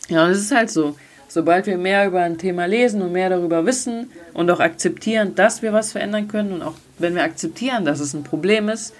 Ja, 0.10 0.26
und 0.26 0.32
es 0.32 0.40
ist 0.40 0.54
halt 0.54 0.70
so. 0.70 0.96
Sobald 1.28 1.66
wir 1.66 1.78
mehr 1.78 2.06
über 2.06 2.22
ein 2.22 2.38
Thema 2.38 2.66
lesen 2.66 3.02
und 3.02 3.12
mehr 3.12 3.30
darüber 3.30 3.66
wissen 3.66 4.12
und 4.34 4.52
auch 4.52 4.60
akzeptieren, 4.60 5.34
dass 5.34 5.64
wir 5.64 5.74
was 5.74 5.92
verändern 5.92 6.28
können 6.28 6.54
und 6.54 6.62
auch 6.62 6.76
wenn 7.00 7.16
wir 7.16 7.24
akzeptieren, 7.24 7.84
dass 7.84 8.00
es 8.00 8.14
ein 8.14 8.24
Problem 8.24 8.70
ist, 8.70 8.94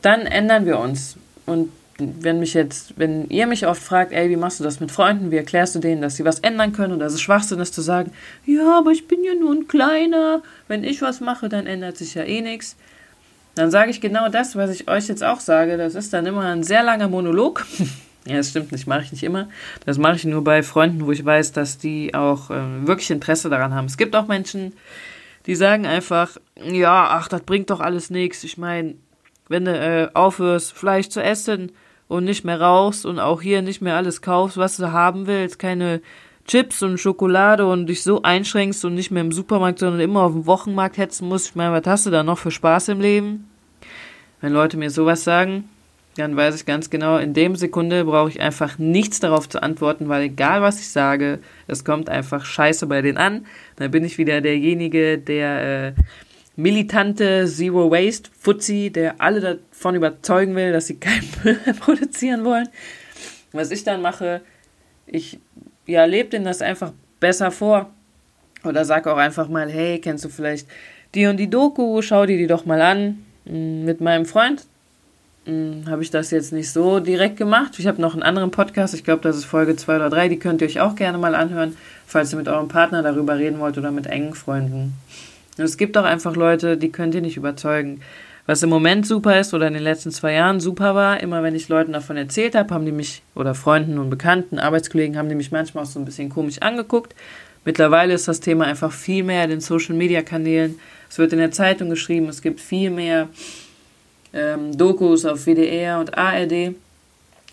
dann 0.00 0.22
ändern 0.22 0.64
wir 0.64 0.78
uns. 0.78 1.16
Und 1.44 1.70
wenn 1.98 2.40
mich 2.40 2.54
jetzt, 2.54 2.98
wenn 2.98 3.28
ihr 3.30 3.46
mich 3.46 3.66
oft 3.66 3.82
fragt, 3.82 4.12
ey, 4.12 4.28
wie 4.28 4.36
machst 4.36 4.60
du 4.60 4.64
das 4.64 4.80
mit 4.80 4.92
Freunden, 4.92 5.30
wie 5.30 5.36
erklärst 5.36 5.74
du 5.74 5.78
denen, 5.78 6.02
dass 6.02 6.16
sie 6.16 6.24
was 6.24 6.40
ändern 6.40 6.72
können 6.72 6.92
und 6.92 6.98
dass 7.00 7.14
es 7.14 7.20
Schwachsinn 7.20 7.58
ist 7.58 7.74
zu 7.74 7.80
sagen, 7.80 8.12
ja, 8.44 8.78
aber 8.78 8.90
ich 8.92 9.08
bin 9.08 9.24
ja 9.24 9.34
nur 9.34 9.52
ein 9.52 9.66
Kleiner, 9.66 10.42
wenn 10.68 10.84
ich 10.84 11.02
was 11.02 11.20
mache, 11.20 11.48
dann 11.48 11.66
ändert 11.66 11.96
sich 11.96 12.14
ja 12.14 12.22
eh 12.22 12.42
nichts. 12.42 12.76
Dann 13.56 13.70
sage 13.70 13.90
ich 13.90 14.02
genau 14.02 14.28
das, 14.28 14.54
was 14.54 14.70
ich 14.70 14.86
euch 14.86 15.08
jetzt 15.08 15.24
auch 15.24 15.40
sage. 15.40 15.78
Das 15.78 15.94
ist 15.94 16.12
dann 16.12 16.26
immer 16.26 16.42
ein 16.42 16.62
sehr 16.62 16.82
langer 16.82 17.08
Monolog. 17.08 17.64
ja, 18.26 18.36
das 18.36 18.50
stimmt 18.50 18.70
nicht, 18.70 18.86
mache 18.86 19.02
ich 19.02 19.12
nicht 19.12 19.24
immer. 19.24 19.48
Das 19.86 19.96
mache 19.96 20.16
ich 20.16 20.24
nur 20.24 20.44
bei 20.44 20.62
Freunden, 20.62 21.06
wo 21.06 21.10
ich 21.10 21.24
weiß, 21.24 21.52
dass 21.52 21.78
die 21.78 22.14
auch 22.14 22.50
äh, 22.50 22.86
wirklich 22.86 23.10
Interesse 23.10 23.48
daran 23.48 23.74
haben. 23.74 23.86
Es 23.86 23.96
gibt 23.96 24.14
auch 24.14 24.26
Menschen, 24.28 24.74
die 25.46 25.54
sagen 25.54 25.86
einfach, 25.86 26.36
ja, 26.62 27.08
ach, 27.10 27.28
das 27.28 27.42
bringt 27.42 27.70
doch 27.70 27.80
alles 27.80 28.10
nichts. 28.10 28.44
Ich 28.44 28.58
meine, 28.58 28.96
wenn 29.48 29.64
du 29.64 29.72
äh, 29.72 30.08
aufhörst, 30.12 30.74
Fleisch 30.74 31.08
zu 31.08 31.22
essen 31.22 31.72
und 32.08 32.24
nicht 32.24 32.44
mehr 32.44 32.60
rauchst 32.60 33.06
und 33.06 33.18
auch 33.18 33.40
hier 33.40 33.62
nicht 33.62 33.80
mehr 33.80 33.96
alles 33.96 34.20
kaufst, 34.20 34.58
was 34.58 34.76
du 34.76 34.92
haben 34.92 35.26
willst, 35.26 35.58
keine 35.58 36.02
Chips 36.46 36.82
und 36.82 36.98
Schokolade 36.98 37.66
und 37.66 37.86
dich 37.86 38.02
so 38.02 38.22
einschränkst 38.22 38.84
und 38.84 38.94
nicht 38.94 39.10
mehr 39.10 39.22
im 39.22 39.32
Supermarkt, 39.32 39.80
sondern 39.80 40.00
immer 40.00 40.22
auf 40.22 40.32
dem 40.32 40.46
Wochenmarkt 40.46 40.98
hetzen 40.98 41.28
musst, 41.28 41.48
ich 41.48 41.54
meine, 41.54 41.72
was 41.72 41.86
hast 41.86 42.06
du 42.06 42.10
da 42.10 42.22
noch 42.22 42.38
für 42.38 42.50
Spaß 42.50 42.88
im 42.88 43.00
Leben? 43.00 43.48
Wenn 44.40 44.52
Leute 44.52 44.76
mir 44.76 44.90
sowas 44.90 45.24
sagen, 45.24 45.68
dann 46.16 46.36
weiß 46.36 46.54
ich 46.54 46.66
ganz 46.66 46.88
genau, 46.88 47.18
in 47.18 47.34
dem 47.34 47.56
Sekunde 47.56 48.04
brauche 48.04 48.30
ich 48.30 48.40
einfach 48.40 48.78
nichts 48.78 49.20
darauf 49.20 49.48
zu 49.48 49.62
antworten, 49.62 50.08
weil 50.08 50.22
egal 50.22 50.62
was 50.62 50.80
ich 50.80 50.88
sage, 50.88 51.40
es 51.66 51.84
kommt 51.84 52.08
einfach 52.08 52.44
scheiße 52.44 52.86
bei 52.86 53.02
denen 53.02 53.18
an. 53.18 53.46
Dann 53.76 53.90
bin 53.90 54.04
ich 54.04 54.16
wieder 54.16 54.40
derjenige, 54.40 55.18
der 55.18 55.88
äh, 55.88 55.92
militante 56.56 57.46
Zero 57.46 57.90
Waste 57.90 58.30
Fuzzi, 58.38 58.90
der 58.90 59.20
alle 59.20 59.40
davon 59.40 59.94
überzeugen 59.94 60.54
will, 60.54 60.72
dass 60.72 60.86
sie 60.86 60.96
keinen 60.96 61.28
Müll 61.44 61.58
produzieren 61.80 62.44
wollen. 62.44 62.68
Was 63.52 63.70
ich 63.70 63.84
dann 63.84 64.00
mache, 64.00 64.40
ich 65.06 65.38
ja, 65.86 66.04
lebe 66.04 66.30
denen 66.30 66.44
das 66.44 66.62
einfach 66.62 66.92
besser 67.20 67.50
vor. 67.50 67.90
Oder 68.64 68.84
sag 68.84 69.06
auch 69.06 69.16
einfach 69.16 69.48
mal, 69.48 69.70
hey, 69.70 70.00
kennst 70.00 70.24
du 70.24 70.28
vielleicht 70.28 70.66
die 71.14 71.26
und 71.26 71.36
die 71.36 71.48
Doku, 71.48 72.02
schau 72.02 72.26
dir 72.26 72.36
die 72.36 72.46
doch 72.46 72.66
mal 72.66 72.80
an. 72.80 73.24
Hm, 73.46 73.84
mit 73.84 74.00
meinem 74.00 74.26
Freund 74.26 74.66
hm, 75.46 75.84
habe 75.88 76.02
ich 76.02 76.10
das 76.10 76.30
jetzt 76.30 76.52
nicht 76.52 76.70
so 76.72 77.00
direkt 77.00 77.36
gemacht. 77.36 77.78
Ich 77.78 77.86
habe 77.86 78.02
noch 78.02 78.14
einen 78.14 78.22
anderen 78.22 78.50
Podcast, 78.50 78.94
ich 78.94 79.04
glaube, 79.04 79.22
das 79.22 79.36
ist 79.36 79.44
Folge 79.44 79.76
2 79.76 79.96
oder 79.96 80.10
3, 80.10 80.28
die 80.28 80.38
könnt 80.38 80.60
ihr 80.60 80.66
euch 80.66 80.80
auch 80.80 80.96
gerne 80.96 81.18
mal 81.18 81.34
anhören, 81.34 81.76
falls 82.06 82.32
ihr 82.32 82.38
mit 82.38 82.48
eurem 82.48 82.68
Partner 82.68 83.02
darüber 83.02 83.38
reden 83.38 83.60
wollt 83.60 83.78
oder 83.78 83.92
mit 83.92 84.06
engen 84.06 84.34
Freunden. 84.34 84.94
Und 85.56 85.64
es 85.64 85.76
gibt 85.76 85.96
auch 85.96 86.04
einfach 86.04 86.36
Leute, 86.36 86.76
die 86.76 86.90
könnt 86.90 87.14
ihr 87.14 87.22
nicht 87.22 87.36
überzeugen. 87.36 88.02
Was 88.46 88.62
im 88.62 88.70
Moment 88.70 89.04
super 89.04 89.40
ist 89.40 89.54
oder 89.54 89.66
in 89.66 89.74
den 89.74 89.82
letzten 89.82 90.12
zwei 90.12 90.34
Jahren 90.34 90.60
super 90.60 90.94
war, 90.94 91.20
immer 91.20 91.42
wenn 91.42 91.56
ich 91.56 91.68
Leuten 91.68 91.92
davon 91.92 92.16
erzählt 92.16 92.54
habe, 92.54 92.72
haben 92.72 92.86
die 92.86 92.92
mich, 92.92 93.22
oder 93.34 93.56
Freunden 93.56 93.98
und 93.98 94.08
Bekannten, 94.08 94.60
Arbeitskollegen, 94.60 95.18
haben 95.18 95.28
die 95.28 95.34
mich 95.34 95.50
manchmal 95.50 95.82
auch 95.82 95.88
so 95.88 95.98
ein 95.98 96.04
bisschen 96.04 96.28
komisch 96.28 96.58
angeguckt. 96.60 97.14
Mittlerweile 97.64 98.14
ist 98.14 98.28
das 98.28 98.38
Thema 98.38 98.66
einfach 98.66 98.92
viel 98.92 99.24
mehr 99.24 99.42
in 99.42 99.50
den 99.50 99.60
Social-Media-Kanälen. 99.60 100.78
Es 101.10 101.18
wird 101.18 101.32
in 101.32 101.40
der 101.40 101.50
Zeitung 101.50 101.90
geschrieben, 101.90 102.28
es 102.28 102.40
gibt 102.40 102.60
viel 102.60 102.90
mehr 102.90 103.28
ähm, 104.32 104.76
Dokus 104.78 105.24
auf 105.24 105.46
WDR 105.46 105.98
und 105.98 106.16
ARD. 106.16 106.76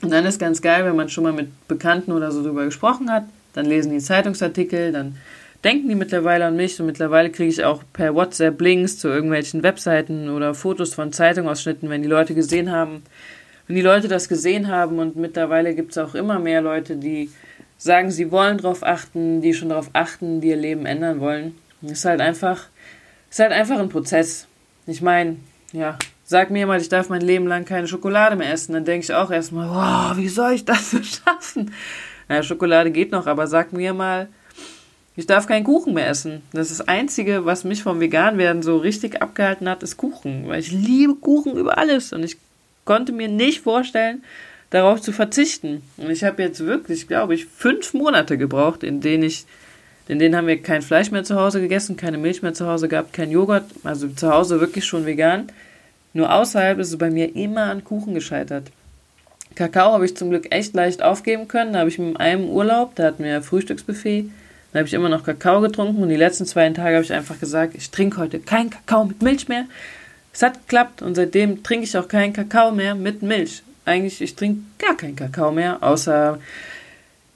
Und 0.03 0.11
dann 0.11 0.25
ist 0.25 0.37
ganz 0.37 0.61
geil, 0.61 0.85
wenn 0.85 0.95
man 0.95 1.09
schon 1.09 1.23
mal 1.23 1.33
mit 1.33 1.67
Bekannten 1.67 2.11
oder 2.11 2.31
so 2.31 2.43
drüber 2.43 2.65
gesprochen 2.65 3.11
hat, 3.11 3.23
dann 3.53 3.65
lesen 3.65 3.91
die 3.91 3.99
Zeitungsartikel, 3.99 4.91
dann 4.91 5.17
denken 5.63 5.89
die 5.89 5.95
mittlerweile 5.95 6.45
an 6.45 6.55
mich 6.55 6.79
und 6.79 6.85
mittlerweile 6.85 7.29
kriege 7.29 7.49
ich 7.49 7.63
auch 7.63 7.83
per 7.93 8.15
WhatsApp 8.15 8.59
Links 8.59 8.97
zu 8.97 9.07
irgendwelchen 9.07 9.63
Webseiten 9.63 10.29
oder 10.29 10.53
Fotos 10.53 10.93
von 10.93 11.13
Zeitungausschnitten, 11.13 11.89
wenn 11.89 12.01
die 12.01 12.09
Leute 12.09 12.35
gesehen 12.35 12.71
haben, 12.71 13.03
wenn 13.67 13.75
die 13.75 13.81
Leute 13.81 14.07
das 14.07 14.27
gesehen 14.27 14.67
haben 14.67 14.99
und 14.99 15.15
mittlerweile 15.15 15.73
gibt 15.73 15.91
es 15.91 15.97
auch 15.97 16.15
immer 16.15 16.39
mehr 16.39 16.61
Leute, 16.61 16.97
die 16.97 17.29
sagen, 17.77 18.11
sie 18.11 18.31
wollen 18.31 18.57
darauf 18.57 18.83
achten, 18.83 19.41
die 19.41 19.53
schon 19.53 19.69
darauf 19.69 19.89
achten, 19.93 20.41
die 20.41 20.49
ihr 20.49 20.57
Leben 20.57 20.85
ändern 20.85 21.19
wollen. 21.19 21.55
Ist 21.81 22.05
halt 22.05 22.21
einfach, 22.21 22.67
ist 23.29 23.39
halt 23.39 23.51
einfach 23.51 23.79
ein 23.79 23.89
Prozess. 23.89 24.47
Ich 24.85 25.01
meine, 25.01 25.37
ja, 25.71 25.97
sag 26.23 26.49
mir 26.49 26.65
mal, 26.65 26.79
ich 26.79 26.89
darf 26.89 27.09
mein 27.09 27.21
Leben 27.21 27.47
lang 27.47 27.65
keine 27.65 27.87
Schokolade 27.87 28.35
mehr 28.35 28.51
essen, 28.51 28.73
dann 28.73 28.85
denke 28.85 29.05
ich 29.05 29.13
auch 29.13 29.31
erstmal, 29.31 29.69
wow, 29.69 30.17
wie 30.17 30.29
soll 30.29 30.53
ich 30.53 30.65
das 30.65 30.91
so 30.91 31.03
schaffen? 31.03 31.73
Naja, 32.27 32.43
Schokolade 32.43 32.91
geht 32.91 33.11
noch, 33.11 33.27
aber 33.27 33.47
sag 33.47 33.73
mir 33.73 33.93
mal, 33.93 34.27
ich 35.15 35.27
darf 35.27 35.47
keinen 35.47 35.63
Kuchen 35.63 35.93
mehr 35.93 36.07
essen. 36.07 36.41
Das 36.53 36.71
ist 36.71 36.79
das 36.79 36.87
Einzige, 36.87 37.45
was 37.45 37.63
mich 37.63 37.83
vom 37.83 37.99
Veganwerden 37.99 38.63
so 38.63 38.77
richtig 38.77 39.21
abgehalten 39.21 39.69
hat, 39.69 39.83
ist 39.83 39.97
Kuchen. 39.97 40.47
Weil 40.47 40.59
ich 40.59 40.71
liebe 40.71 41.15
Kuchen 41.15 41.55
über 41.55 41.77
alles. 41.77 42.13
Und 42.13 42.23
ich 42.23 42.37
konnte 42.83 43.11
mir 43.11 43.27
nicht 43.27 43.61
vorstellen, 43.61 44.23
darauf 44.71 45.01
zu 45.01 45.11
verzichten. 45.11 45.83
Und 45.97 46.09
ich 46.09 46.23
habe 46.23 46.41
jetzt 46.41 46.65
wirklich, 46.65 47.07
glaube 47.07 47.35
ich, 47.35 47.45
fünf 47.45 47.93
Monate 47.93 48.39
gebraucht, 48.39 48.81
in 48.81 49.01
denen 49.01 49.21
ich, 49.21 49.45
in 50.07 50.17
denen 50.17 50.35
haben 50.35 50.47
wir 50.47 50.59
kein 50.61 50.81
Fleisch 50.81 51.11
mehr 51.11 51.23
zu 51.23 51.35
Hause 51.35 51.61
gegessen, 51.61 51.95
keine 51.95 52.17
Milch 52.17 52.41
mehr 52.41 52.55
zu 52.55 52.65
Hause 52.65 52.87
gehabt, 52.87 53.13
kein 53.13 53.29
Joghurt. 53.29 53.65
Also 53.83 54.07
zu 54.07 54.33
Hause 54.33 54.59
wirklich 54.59 54.85
schon 54.85 55.05
vegan. 55.05 55.47
Nur 56.13 56.33
außerhalb 56.33 56.79
ist 56.79 56.89
es 56.89 56.97
bei 56.97 57.11
mir 57.11 57.35
immer 57.35 57.65
an 57.65 57.83
Kuchen 57.83 58.15
gescheitert. 58.15 58.71
Kakao 59.53 59.93
habe 59.93 60.05
ich 60.05 60.17
zum 60.17 60.31
Glück 60.31 60.47
echt 60.51 60.73
leicht 60.73 61.03
aufgeben 61.03 61.47
können. 61.47 61.73
Da 61.73 61.79
habe 61.79 61.89
ich 61.89 61.99
mit 61.99 62.19
einem 62.19 62.49
Urlaub, 62.49 62.95
da 62.95 63.05
hatten 63.05 63.23
wir 63.23 63.43
Frühstücksbuffet, 63.43 64.25
dann 64.73 64.79
habe 64.79 64.87
ich 64.87 64.93
immer 64.93 65.09
noch 65.09 65.23
Kakao 65.23 65.61
getrunken 65.61 66.01
und 66.01 66.09
die 66.09 66.15
letzten 66.15 66.47
zwei 66.47 66.67
Tage 66.71 66.95
habe 66.95 67.05
ich 67.05 67.13
einfach 67.13 67.39
gesagt, 67.39 67.75
ich 67.75 67.91
trinke 67.91 68.17
heute 68.17 68.39
keinen 68.39 68.71
Kakao 68.71 69.05
mit 69.05 69.21
Milch 69.21 69.47
mehr. 69.47 69.65
Es 70.33 70.41
hat 70.41 70.61
geklappt 70.61 71.03
und 71.03 71.13
seitdem 71.13 71.61
trinke 71.61 71.85
ich 71.85 71.95
auch 71.95 72.07
keinen 72.07 72.33
Kakao 72.33 72.71
mehr 72.71 72.95
mit 72.95 73.21
Milch. 73.21 73.61
Eigentlich, 73.85 74.19
ich 74.19 74.35
trinke 74.35 74.61
gar 74.79 74.97
keinen 74.97 75.15
Kakao 75.15 75.51
mehr, 75.51 75.83
außer 75.83 76.39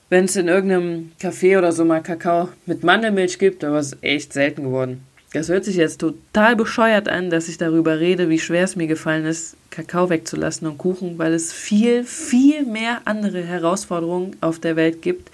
wenn 0.10 0.25
es 0.25 0.36
in 0.36 0.48
irgendeinem 0.48 1.12
Café 1.22 1.60
oder 1.60 1.72
so 1.72 1.86
mal 1.86 2.01
Kakao 2.01 2.50
mit 2.65 2.84
Mandelmilch 2.84 3.38
gibt, 3.38 3.63
aber 3.63 3.77
es 3.77 3.94
ist 3.94 4.03
echt 4.03 4.34
selten 4.34 4.63
geworden. 4.63 5.03
Das 5.34 5.50
hört 5.50 5.65
sich 5.65 5.75
jetzt 5.75 6.00
total 6.00 6.56
bescheuert 6.56 7.08
an, 7.08 7.29
dass 7.29 7.50
ich 7.50 7.60
darüber 7.60 8.00
rede, 8.00 8.29
wie 8.29 8.39
schwer 8.39 8.63
es 8.63 8.75
mir 8.75 8.88
gefallen 8.88 9.25
ist, 9.25 9.58
Kakao 9.70 10.10
wegzulassen 10.10 10.65
und 10.65 10.79
Kuchen, 10.79 11.20
weil 11.20 11.34
es 11.34 11.53
viel, 11.53 12.03
viel 12.03 12.65
mehr 12.65 13.01
andere 13.06 13.44
Herausforderungen 13.44 14.38
auf 14.41 14.58
der 14.58 14.75
Welt 14.75 15.03
gibt, 15.03 15.29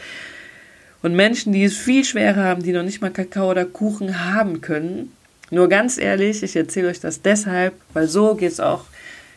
und 1.04 1.16
Menschen, 1.16 1.54
die 1.54 1.64
es 1.64 1.78
viel 1.78 2.04
schwerer 2.04 2.44
haben, 2.44 2.64
die 2.64 2.72
noch 2.72 2.82
nicht 2.82 3.02
mal 3.02 3.12
Kakao 3.12 3.52
oder 3.52 3.66
Kuchen 3.66 4.26
haben 4.32 4.62
können. 4.62 5.12
Nur 5.52 5.70
ganz 5.70 6.00
ehrlich, 6.00 6.42
ich 6.42 6.56
erzähle 6.56 6.88
euch 6.88 7.00
das 7.00 7.22
deshalb, 7.22 7.74
weil 7.94 8.08
so 8.08 8.34
geht 8.34 8.54
es 8.54 8.60
auch 8.60 8.86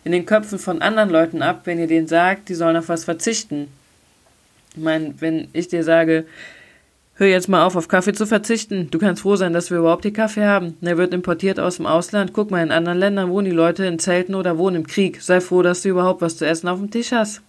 in 0.04 0.12
den 0.12 0.24
Köpfen 0.24 0.58
von 0.58 0.80
anderen 0.80 1.10
Leuten 1.10 1.42
ab, 1.42 1.62
wenn 1.64 1.78
ihr 1.78 1.88
denen 1.88 2.08
sagt, 2.08 2.48
die 2.48 2.54
sollen 2.54 2.76
auf 2.76 2.88
was 2.88 3.04
verzichten. 3.04 3.68
Ich 4.74 4.82
meine, 4.82 5.14
wenn 5.18 5.48
ich 5.52 5.68
dir 5.68 5.84
sage, 5.84 6.24
Hör 7.18 7.26
jetzt 7.26 7.48
mal 7.48 7.64
auf, 7.64 7.76
auf 7.76 7.88
Kaffee 7.88 8.12
zu 8.12 8.26
verzichten. 8.26 8.90
Du 8.90 8.98
kannst 8.98 9.22
froh 9.22 9.36
sein, 9.36 9.54
dass 9.54 9.70
wir 9.70 9.78
überhaupt 9.78 10.02
hier 10.02 10.12
Kaffee 10.12 10.44
haben. 10.44 10.76
Der 10.82 10.98
wird 10.98 11.14
importiert 11.14 11.58
aus 11.58 11.76
dem 11.76 11.86
Ausland. 11.86 12.34
Guck 12.34 12.50
mal, 12.50 12.62
in 12.62 12.70
anderen 12.70 12.98
Ländern 12.98 13.30
wohnen 13.30 13.46
die 13.46 13.56
Leute 13.56 13.86
in 13.86 13.98
Zelten 13.98 14.34
oder 14.34 14.58
wohnen 14.58 14.76
im 14.76 14.86
Krieg. 14.86 15.22
Sei 15.22 15.40
froh, 15.40 15.62
dass 15.62 15.80
du 15.80 15.88
überhaupt 15.88 16.20
was 16.20 16.36
zu 16.36 16.44
essen 16.46 16.68
auf 16.68 16.78
dem 16.78 16.90
Tisch 16.90 17.12
hast. 17.12 17.40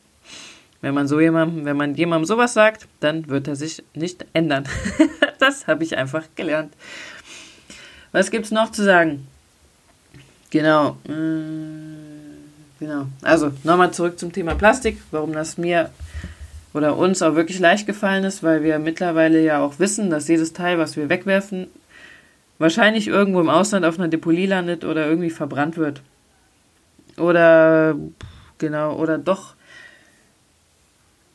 Wenn 0.82 0.94
man 0.94 1.08
so 1.08 1.20
jemandem, 1.20 1.66
wenn 1.66 1.78
man 1.78 1.96
jemandem 1.96 2.26
sowas 2.26 2.54
sagt, 2.54 2.88
dann 3.00 3.28
wird 3.30 3.48
er 3.48 3.56
sich 3.56 3.84
nicht 3.94 4.26
ändern. 4.34 4.66
das 5.40 5.68
habe 5.68 5.84
ich 5.84 5.98
einfach 5.98 6.24
gelernt. 6.36 6.74
Was 8.12 8.32
gibt's 8.32 8.52
noch 8.52 8.72
zu 8.72 8.84
sagen? 8.84 9.28
Genau. 10.52 10.98
Äh, 11.08 12.80
genau. 12.80 13.08
Also, 13.22 13.52
nochmal 13.64 13.92
zurück 13.92 14.20
zum 14.20 14.32
Thema 14.32 14.56
Plastik. 14.56 15.02
Warum 15.12 15.34
das 15.34 15.58
mir 15.58 15.90
oder 16.74 16.96
uns 16.96 17.22
auch 17.22 17.36
wirklich 17.36 17.60
leicht 17.60 17.88
gefallen 17.88 18.24
ist, 18.24 18.44
weil 18.44 18.64
wir 18.64 18.78
mittlerweile 18.78 19.42
ja 19.42 19.60
auch 19.60 19.80
wissen, 19.80 20.10
dass 20.10 20.28
jedes 20.28 20.54
Teil, 20.54 20.78
was 20.78 20.96
wir 20.96 21.10
wegwerfen, 21.10 21.68
wahrscheinlich 22.60 23.08
irgendwo 23.08 23.40
im 23.42 23.50
Ausland 23.50 23.86
auf 23.86 23.98
einer 23.98 24.08
Deponie 24.08 24.46
landet 24.46 24.86
oder 24.86 25.08
irgendwie 25.08 25.32
verbrannt 25.32 25.78
wird. 25.78 26.02
Oder 27.18 27.96
genau, 28.60 28.96
oder 28.96 29.18
doch 29.18 29.56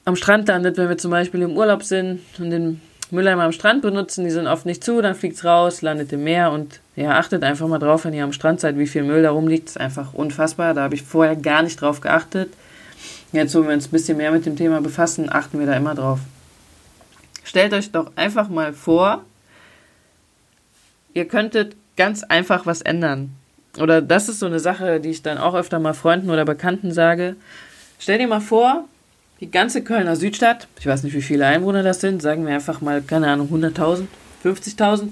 am 0.04 0.16
Strand 0.16 0.48
landet, 0.48 0.76
wenn 0.76 0.88
wir 0.88 0.98
zum 0.98 1.10
Beispiel 1.10 1.42
im 1.42 1.56
Urlaub 1.56 1.84
sind 1.84 2.20
und 2.38 2.50
den 2.50 2.80
Mülleimer 3.10 3.44
am 3.44 3.52
Strand 3.52 3.82
benutzen, 3.82 4.24
die 4.24 4.30
sind 4.30 4.46
oft 4.46 4.64
nicht 4.64 4.82
zu, 4.82 5.02
dann 5.02 5.14
fliegt 5.14 5.36
es 5.36 5.44
raus, 5.44 5.82
landet 5.82 6.12
im 6.12 6.24
Meer 6.24 6.50
und 6.50 6.80
ja, 6.96 7.18
achtet 7.18 7.44
einfach 7.44 7.68
mal 7.68 7.78
drauf, 7.78 8.04
wenn 8.04 8.14
ihr 8.14 8.24
am 8.24 8.32
Strand 8.32 8.60
seid, 8.60 8.78
wie 8.78 8.86
viel 8.86 9.02
Müll 9.02 9.22
da 9.22 9.30
rumliegt. 9.30 9.68
Ist 9.68 9.80
einfach 9.80 10.14
unfassbar. 10.14 10.74
Da 10.74 10.82
habe 10.82 10.94
ich 10.94 11.02
vorher 11.02 11.36
gar 11.36 11.62
nicht 11.62 11.80
drauf 11.80 12.00
geachtet. 12.00 12.52
Jetzt, 13.32 13.54
wo 13.54 13.62
wir 13.62 13.72
uns 13.72 13.88
ein 13.88 13.90
bisschen 13.90 14.18
mehr 14.18 14.32
mit 14.32 14.46
dem 14.46 14.56
Thema 14.56 14.80
befassen, 14.80 15.32
achten 15.32 15.58
wir 15.58 15.66
da 15.66 15.74
immer 15.74 15.94
drauf. 15.94 16.20
Stellt 17.44 17.72
euch 17.72 17.90
doch 17.92 18.12
einfach 18.16 18.48
mal 18.48 18.72
vor, 18.72 19.24
ihr 21.14 21.26
könntet 21.26 21.76
ganz 21.96 22.22
einfach 22.24 22.66
was 22.66 22.82
ändern. 22.82 23.34
Oder 23.78 24.02
das 24.02 24.28
ist 24.28 24.38
so 24.38 24.46
eine 24.46 24.60
Sache, 24.60 25.00
die 25.00 25.10
ich 25.10 25.22
dann 25.22 25.38
auch 25.38 25.54
öfter 25.54 25.78
mal 25.78 25.94
Freunden 25.94 26.30
oder 26.30 26.44
Bekannten 26.44 26.92
sage. 26.92 27.36
Stell 27.98 28.18
dir 28.18 28.28
mal 28.28 28.40
vor, 28.40 28.86
die 29.42 29.50
ganze 29.50 29.82
Kölner 29.82 30.14
Südstadt, 30.14 30.68
ich 30.78 30.86
weiß 30.86 31.02
nicht, 31.02 31.14
wie 31.14 31.20
viele 31.20 31.44
Einwohner 31.44 31.82
das 31.82 32.00
sind, 32.00 32.22
sagen 32.22 32.46
wir 32.46 32.54
einfach 32.54 32.80
mal, 32.80 33.02
keine 33.02 33.28
Ahnung, 33.28 33.48
100.000, 33.52 34.04
50.000, 34.44 35.08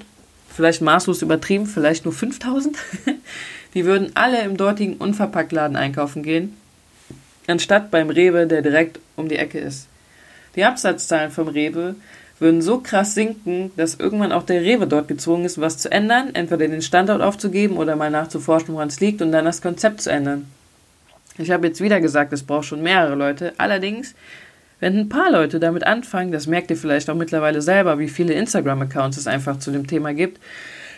vielleicht 0.49 0.81
maßlos 0.81 1.21
übertrieben, 1.23 1.67
vielleicht 1.67 2.05
nur 2.05 2.15
5.000, 2.15 2.75
die 3.75 3.85
würden 3.85 4.13
alle 4.15 4.41
im 4.43 4.57
dortigen 4.57 4.99
Unverpacktladen 4.99 5.77
einkaufen 5.77 6.23
gehen 6.23 6.57
anstatt 7.49 7.91
beim 7.91 8.09
Rewe, 8.11 8.47
der 8.47 8.63
direkt 8.63 9.01
um 9.17 9.29
die 9.29 9.37
Ecke 9.37 9.59
ist. 9.59 9.89
Die 10.55 10.65
Absatzzahlen 10.65 11.33
vom 11.33 11.49
Rewe 11.49 11.97
würden 12.39 12.63
so 12.63 12.79
krass 12.79 13.15
sinken, 13.15 13.73
dass 13.77 13.97
irgendwann 13.97 14.31
auch 14.31 14.45
der 14.45 14.63
Rewe 14.63 14.87
dort 14.87 15.09
gezwungen 15.09 15.45
ist, 15.45 15.61
was 15.61 15.79
zu 15.79 15.91
ändern, 15.91 16.31
entweder 16.35 16.69
den 16.69 16.83
Standort 16.83 17.21
aufzugeben 17.21 17.79
oder 17.79 17.97
mal 17.97 18.11
nachzuforschen, 18.11 18.75
woran 18.75 18.89
es 18.89 19.01
liegt 19.01 19.21
und 19.23 19.33
dann 19.33 19.45
das 19.45 19.61
Konzept 19.61 20.01
zu 20.01 20.11
ändern. 20.13 20.47
Ich 21.41 21.51
habe 21.51 21.67
jetzt 21.67 21.81
wieder 21.81 22.01
gesagt, 22.01 22.33
es 22.33 22.43
braucht 22.43 22.67
schon 22.67 22.83
mehrere 22.83 23.15
Leute. 23.15 23.53
Allerdings, 23.59 24.15
wenn 24.79 24.99
ein 24.99 25.09
paar 25.09 25.31
Leute 25.31 25.61
damit 25.61 25.85
anfangen, 25.85 26.33
das 26.33 26.47
merkt 26.47 26.71
ihr 26.71 26.77
vielleicht 26.77 27.09
auch 27.11 27.15
mittlerweile 27.15 27.63
selber, 27.63 27.99
wie 27.99 28.09
viele 28.09 28.35
Instagram-Accounts 28.35 29.17
es 29.17 29.27
einfach 29.27 29.59
zu 29.59 29.71
dem 29.71 29.87
Thema 29.87 30.15
gibt, 30.15 30.41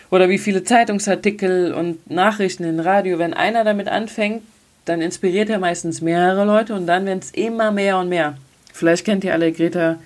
oder 0.09 0.29
wie 0.29 0.37
viele 0.37 0.63
Zeitungsartikel 0.63 1.73
und 1.73 2.09
Nachrichten 2.09 2.63
im 2.65 2.79
Radio, 2.79 3.17
wenn 3.17 3.33
einer 3.33 3.63
damit 3.63 3.87
anfängt, 3.87 4.43
dann 4.85 5.01
inspiriert 5.01 5.49
er 5.49 5.57
meistens 5.57 6.01
mehrere 6.01 6.45
Leute 6.45 6.75
und 6.75 6.85
dann 6.85 7.05
werden 7.05 7.19
es 7.19 7.31
immer 7.31 7.71
mehr 7.71 7.97
und 7.97 8.09
mehr. 8.09 8.37
Vielleicht 8.73 9.05
kennt 9.05 9.23
ihr 9.23 9.33
alle 9.33 9.51
Greta 9.51 9.97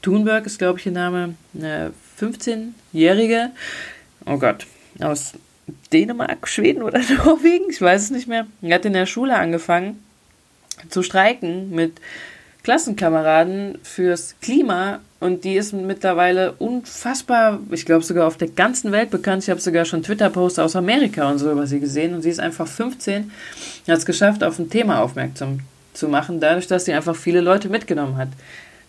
Thunberg, 0.00 0.46
ist 0.46 0.58
glaube 0.58 0.78
ich 0.78 0.86
ihr 0.86 0.92
Name, 0.92 1.34
eine 1.54 1.92
15-Jährige, 2.18 3.50
oh 4.24 4.38
Gott, 4.38 4.66
aus 5.00 5.34
Dänemark, 5.92 6.48
Schweden 6.48 6.82
oder 6.82 7.00
Norwegen, 7.24 7.70
ich 7.70 7.80
weiß 7.80 8.02
es 8.02 8.10
nicht 8.10 8.28
mehr. 8.28 8.46
Die 8.60 8.72
hat 8.72 8.84
in 8.84 8.92
der 8.92 9.06
Schule 9.06 9.36
angefangen 9.36 10.02
zu 10.88 11.02
streiken 11.02 11.70
mit 11.70 12.00
Klassenkameraden 12.64 13.78
fürs 13.82 14.36
Klima 14.40 15.00
und 15.20 15.44
die 15.44 15.56
ist 15.56 15.72
mittlerweile 15.72 16.52
unfassbar, 16.52 17.60
ich 17.70 17.84
glaube 17.84 18.04
sogar 18.04 18.26
auf 18.26 18.38
der 18.38 18.48
ganzen 18.48 18.90
Welt 18.90 19.10
bekannt. 19.10 19.42
Ich 19.42 19.50
habe 19.50 19.60
sogar 19.60 19.84
schon 19.84 20.02
Twitter-Posts 20.02 20.58
aus 20.58 20.76
Amerika 20.76 21.30
und 21.30 21.38
so 21.38 21.52
über 21.52 21.66
sie 21.66 21.80
gesehen 21.80 22.14
und 22.14 22.22
sie 22.22 22.30
ist 22.30 22.40
einfach 22.40 22.66
15, 22.66 23.30
hat 23.86 23.98
es 23.98 24.06
geschafft, 24.06 24.42
auf 24.42 24.58
ein 24.58 24.70
Thema 24.70 25.02
aufmerksam 25.02 25.60
zu 25.92 26.08
machen, 26.08 26.40
dadurch, 26.40 26.66
dass 26.66 26.86
sie 26.86 26.92
einfach 26.92 27.14
viele 27.14 27.40
Leute 27.40 27.68
mitgenommen 27.68 28.16
hat. 28.16 28.28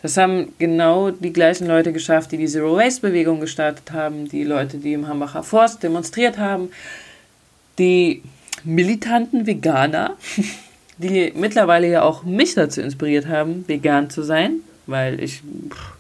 Das 0.02 0.18
haben 0.18 0.54
genau 0.60 1.12
die 1.12 1.34
gleichen 1.34 1.68
Leute 1.68 1.92
geschafft, 1.92 2.32
die 2.32 2.38
die 2.38 2.48
Zero 2.48 2.76
Waste 2.78 3.02
Bewegung 3.02 3.40
gestartet 3.40 3.92
haben, 3.92 4.30
die 4.30 4.44
Leute, 4.44 4.78
die 4.78 4.94
im 4.94 5.08
Hambacher 5.08 5.44
Forst 5.44 5.82
demonstriert 5.84 6.38
haben, 6.38 6.70
die 7.80 8.22
militanten 8.64 9.48
Veganer, 9.48 10.16
die 10.98 11.34
mittlerweile 11.36 11.90
ja 11.90 12.02
auch 12.04 12.24
mich 12.24 12.54
dazu 12.56 12.82
inspiriert 12.82 13.28
haben, 13.28 13.66
vegan 13.68 14.10
zu 14.10 14.24
sein, 14.24 14.62
weil 14.86 15.22
ich 15.22 15.42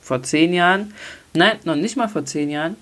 vor 0.01 0.23
zehn 0.23 0.53
Jahren, 0.53 0.93
nein, 1.33 1.57
noch 1.63 1.75
nicht 1.75 1.97
mal 1.97 2.07
vor 2.07 2.25
zehn 2.25 2.49
Jahren, 2.49 2.75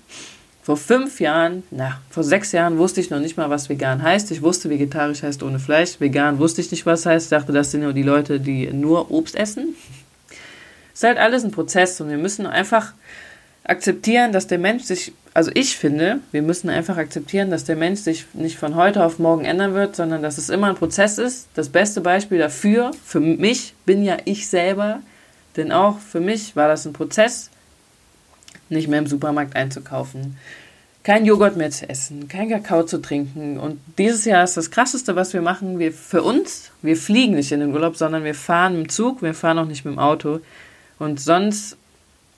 vor 0.64 0.78
fünf 0.78 1.20
Jahren, 1.20 1.62
na, 1.70 2.00
vor 2.08 2.24
sechs 2.24 2.52
Jahren 2.52 2.78
wusste 2.78 2.98
ich 2.98 3.10
noch 3.10 3.20
nicht 3.20 3.36
mal, 3.36 3.50
was 3.50 3.68
vegan 3.68 4.02
heißt. 4.02 4.30
Ich 4.30 4.40
wusste, 4.40 4.70
vegetarisch 4.70 5.22
heißt 5.22 5.42
ohne 5.42 5.58
Fleisch. 5.58 6.00
Vegan 6.00 6.38
wusste 6.38 6.62
ich 6.62 6.70
nicht, 6.70 6.86
was 6.86 7.04
heißt. 7.04 7.26
Ich 7.26 7.30
dachte, 7.30 7.52
das 7.52 7.70
sind 7.70 7.82
nur 7.82 7.92
die 7.92 8.02
Leute, 8.02 8.40
die 8.40 8.72
nur 8.72 9.10
Obst 9.10 9.36
essen. 9.36 9.76
Ist 10.94 11.02
halt 11.02 11.18
alles 11.18 11.44
ein 11.44 11.50
Prozess 11.50 12.00
und 12.00 12.08
wir 12.08 12.16
müssen 12.16 12.46
einfach 12.46 12.92
akzeptieren, 13.64 14.32
dass 14.32 14.46
der 14.46 14.58
Mensch 14.58 14.84
sich, 14.84 15.12
also 15.32 15.50
ich 15.54 15.76
finde, 15.76 16.20
wir 16.30 16.42
müssen 16.42 16.70
einfach 16.70 16.96
akzeptieren, 16.96 17.50
dass 17.50 17.64
der 17.64 17.76
Mensch 17.76 18.00
sich 18.00 18.26
nicht 18.32 18.58
von 18.58 18.76
heute 18.76 19.04
auf 19.04 19.18
morgen 19.18 19.44
ändern 19.44 19.74
wird, 19.74 19.96
sondern 19.96 20.22
dass 20.22 20.38
es 20.38 20.50
immer 20.50 20.68
ein 20.68 20.76
Prozess 20.76 21.18
ist. 21.18 21.48
Das 21.54 21.70
beste 21.70 22.00
Beispiel 22.00 22.38
dafür, 22.38 22.92
für 23.04 23.20
mich, 23.20 23.74
bin 23.84 24.04
ja 24.04 24.18
ich 24.24 24.48
selber, 24.48 25.00
denn 25.56 25.72
auch 25.72 25.98
für 25.98 26.20
mich 26.20 26.54
war 26.56 26.68
das 26.68 26.84
ein 26.86 26.92
Prozess, 26.92 27.50
nicht 28.68 28.88
mehr 28.88 28.98
im 28.98 29.06
Supermarkt 29.06 29.56
einzukaufen, 29.56 30.36
kein 31.02 31.26
Joghurt 31.26 31.56
mehr 31.56 31.70
zu 31.70 31.88
essen, 31.88 32.28
kein 32.28 32.48
Kakao 32.48 32.84
zu 32.84 32.98
trinken. 32.98 33.58
Und 33.58 33.78
dieses 33.98 34.24
Jahr 34.24 34.42
ist 34.44 34.56
das 34.56 34.70
Krasseste, 34.70 35.16
was 35.16 35.34
wir 35.34 35.42
machen, 35.42 35.78
wir 35.78 35.92
für 35.92 36.22
uns, 36.22 36.70
wir 36.80 36.96
fliegen 36.96 37.34
nicht 37.34 37.52
in 37.52 37.60
den 37.60 37.74
Urlaub, 37.74 37.96
sondern 37.96 38.24
wir 38.24 38.34
fahren 38.34 38.74
dem 38.74 38.88
Zug, 38.88 39.20
wir 39.22 39.34
fahren 39.34 39.58
auch 39.58 39.66
nicht 39.66 39.84
mit 39.84 39.94
dem 39.94 39.98
Auto. 39.98 40.40
Und 40.98 41.20
sonst 41.20 41.76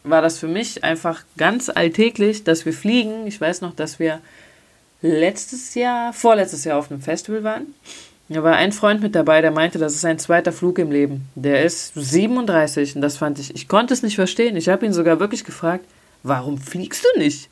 war 0.05 0.23
das 0.23 0.39
für 0.39 0.49
mich 0.49 0.85
einfach 0.85 1.25
ganz 1.37 1.69
alltäglich, 1.69 2.45
dass 2.45 2.65
wir 2.65 2.73
fliegen. 2.73 3.27
Ich 3.27 3.41
weiß 3.41 3.61
noch, 3.61 3.75
dass 3.75 3.99
wir 3.99 4.21
letztes 5.03 5.75
Jahr, 5.75 6.13
vorletztes 6.13 6.65
Jahr 6.65 6.79
auf 6.79 6.91
einem 6.91 7.01
Festival 7.01 7.45
waren. 7.45 7.75
Da 8.29 8.43
war 8.43 8.57
ein 8.57 8.73
Freund 8.73 9.03
mit 9.03 9.15
dabei, 9.15 9.41
der 9.41 9.53
meinte, 9.53 9.79
das 9.79 9.95
ist 9.95 10.01
sein 10.01 10.19
zweiter 10.19 10.53
Flug 10.53 10.79
im 10.79 10.91
Leben. 10.91 11.29
Der 11.37 11.65
ist 11.65 11.93
37 11.95 12.97
und 12.97 13.03
das 13.03 13.17
fand 13.17 13.39
ich, 13.39 13.55
ich 13.55 13.69
konnte 13.69 13.95
es 13.95 14.03
nicht 14.03 14.17
verstehen. 14.17 14.57
Ich 14.57 14.69
habe 14.69 14.85
ihn 14.85 14.93
sogar 14.93 15.21
wirklich 15.21 15.45
gefragt, 15.45 15.85
warum 16.25 16.59
fliegst 16.59 17.05
du 17.05 17.21
nicht? 17.21 17.49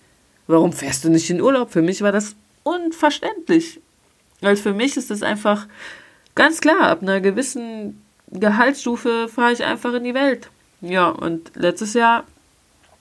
Warum 0.49 0.73
fährst 0.73 1.05
du 1.05 1.11
nicht 1.11 1.31
in 1.31 1.41
Urlaub? 1.41 1.71
Für 1.71 1.83
mich 1.83 2.03
war 2.03 2.11
das 2.11 2.35
unverständlich. 2.65 3.81
Weil 4.41 4.57
für 4.57 4.75
mich 4.75 4.97
ist 4.97 5.11
das 5.11 5.23
einfach 5.23 5.67
ganz 6.35 6.61
klar, 6.61 6.83
ab 6.83 7.03
einer 7.03 7.21
gewissen 7.21 8.03
Gehaltsstufe 8.33 9.29
fahre 9.29 9.53
ich 9.53 9.63
einfach 9.63 9.95
in 9.95 10.05
die 10.05 10.15
Welt. 10.15 10.51
Ja, 10.87 11.09
und 11.09 11.51
letztes 11.55 11.95
Jahr 11.95 12.25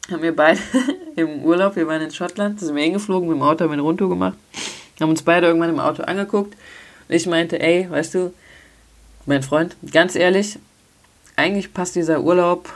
haben 0.09 0.21
wir 0.21 0.33
beide 0.33 0.59
im 1.17 1.43
Urlaub, 1.43 1.75
wir 1.75 1.85
waren 1.85 2.01
in 2.01 2.11
Schottland, 2.11 2.61
sind 2.61 2.75
wir 2.75 2.83
hingeflogen, 2.83 3.27
mit 3.27 3.37
dem 3.37 3.41
Auto 3.41 3.65
haben 3.65 3.71
wir 3.71 3.73
eine 3.73 3.81
Rundtour 3.81 4.07
gemacht, 4.07 4.37
haben 5.01 5.09
uns 5.09 5.21
beide 5.21 5.47
irgendwann 5.47 5.69
im 5.69 5.81
Auto 5.81 6.01
angeguckt 6.03 6.55
und 7.09 7.15
ich 7.15 7.27
meinte, 7.27 7.59
ey, 7.59 7.89
weißt 7.89 8.15
du, 8.15 8.33
mein 9.25 9.43
Freund, 9.43 9.75
ganz 9.91 10.15
ehrlich, 10.15 10.59
eigentlich 11.35 11.73
passt 11.73 11.97
dieser 11.97 12.21
Urlaub 12.21 12.69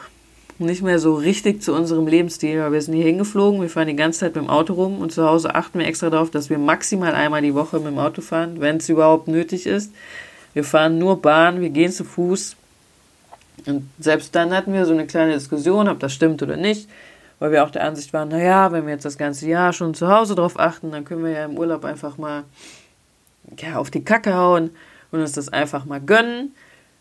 nicht 0.60 0.82
mehr 0.82 1.00
so 1.00 1.16
richtig 1.16 1.64
zu 1.64 1.74
unserem 1.74 2.08
Lebensstil, 2.08 2.60
weil 2.60 2.74
wir 2.74 2.82
sind 2.82 2.96
hier 2.96 3.06
hingeflogen, 3.06 3.62
wir 3.62 3.70
fahren 3.70 3.88
die 3.88 3.96
ganze 3.96 4.20
Zeit 4.20 4.36
mit 4.36 4.44
dem 4.44 4.50
Auto 4.50 4.74
rum 4.74 5.00
und 5.00 5.14
zu 5.14 5.24
Hause 5.24 5.56
achten 5.56 5.80
wir 5.80 5.88
extra 5.88 6.10
darauf, 6.10 6.32
dass 6.32 6.50
wir 6.50 6.58
maximal 6.58 7.14
einmal 7.14 7.42
die 7.42 7.56
Woche 7.56 7.78
mit 7.78 7.88
dem 7.88 8.00
Auto 8.00 8.22
fahren, 8.22 8.60
wenn 8.60 8.78
es 8.78 8.90
überhaupt 8.90 9.30
nötig 9.30 9.68
ist. 9.68 9.94
Wir 10.54 10.66
fahren 10.66 10.98
nur 10.98 11.22
Bahn, 11.22 11.62
wir 11.62 11.70
gehen 11.70 11.94
zu 11.94 12.04
Fuß. 12.04 12.58
Und 13.66 13.90
selbst 14.00 14.36
dann 14.36 14.54
hatten 14.54 14.74
wir 14.74 14.86
so 14.86 14.94
eine 14.94 15.08
kleine 15.08 15.34
Diskussion, 15.34 15.88
ob 15.88 16.00
das 16.00 16.14
stimmt 16.14 16.42
oder 16.44 16.58
nicht 16.58 16.88
weil 17.40 17.52
wir 17.52 17.64
auch 17.64 17.70
der 17.70 17.84
Ansicht 17.84 18.14
waren, 18.14 18.30
naja, 18.30 18.72
wenn 18.72 18.86
wir 18.86 18.94
jetzt 18.94 19.06
das 19.06 19.18
ganze 19.18 19.48
Jahr 19.48 19.74
schon 19.74 19.94
zu 19.94 20.08
Hause 20.08 20.36
drauf 20.36 20.60
achten, 20.60 20.92
dann 20.92 21.06
können 21.06 21.24
wir 21.24 21.32
ja 21.32 21.46
im 21.46 21.58
Urlaub 21.58 21.86
einfach 21.86 22.18
mal 22.18 22.44
ja, 23.60 23.78
auf 23.78 23.92
die 23.92 24.04
Kacke 24.04 24.34
hauen 24.34 24.72
und 25.12 25.22
uns 25.22 25.34
das 25.34 25.50
einfach 25.50 25.86
mal 25.86 26.02
gönnen. 26.02 26.56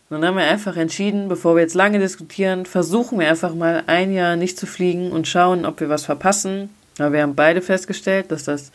Und 0.09 0.21
dann 0.21 0.27
haben 0.27 0.37
wir 0.37 0.45
einfach 0.45 0.77
entschieden, 0.77 1.29
bevor 1.29 1.57
wir 1.57 1.63
jetzt 1.63 1.75
lange 1.75 1.99
diskutieren, 1.99 2.67
versuchen 2.67 3.19
wir 3.19 3.29
einfach 3.29 3.55
mal 3.55 3.83
ein 3.87 4.13
Jahr 4.13 4.37
nicht 4.37 4.59
zu 4.59 4.67
fliegen 4.67 5.11
und 5.11 5.27
schauen, 5.27 5.65
ob 5.65 5.81
wir 5.81 5.89
was 5.89 6.05
verpassen. 6.05 6.71
Aber 6.99 7.13
wir 7.13 7.23
haben 7.23 7.35
beide 7.35 7.61
festgestellt, 7.61 8.31
dass 8.31 8.45
das 8.45 8.71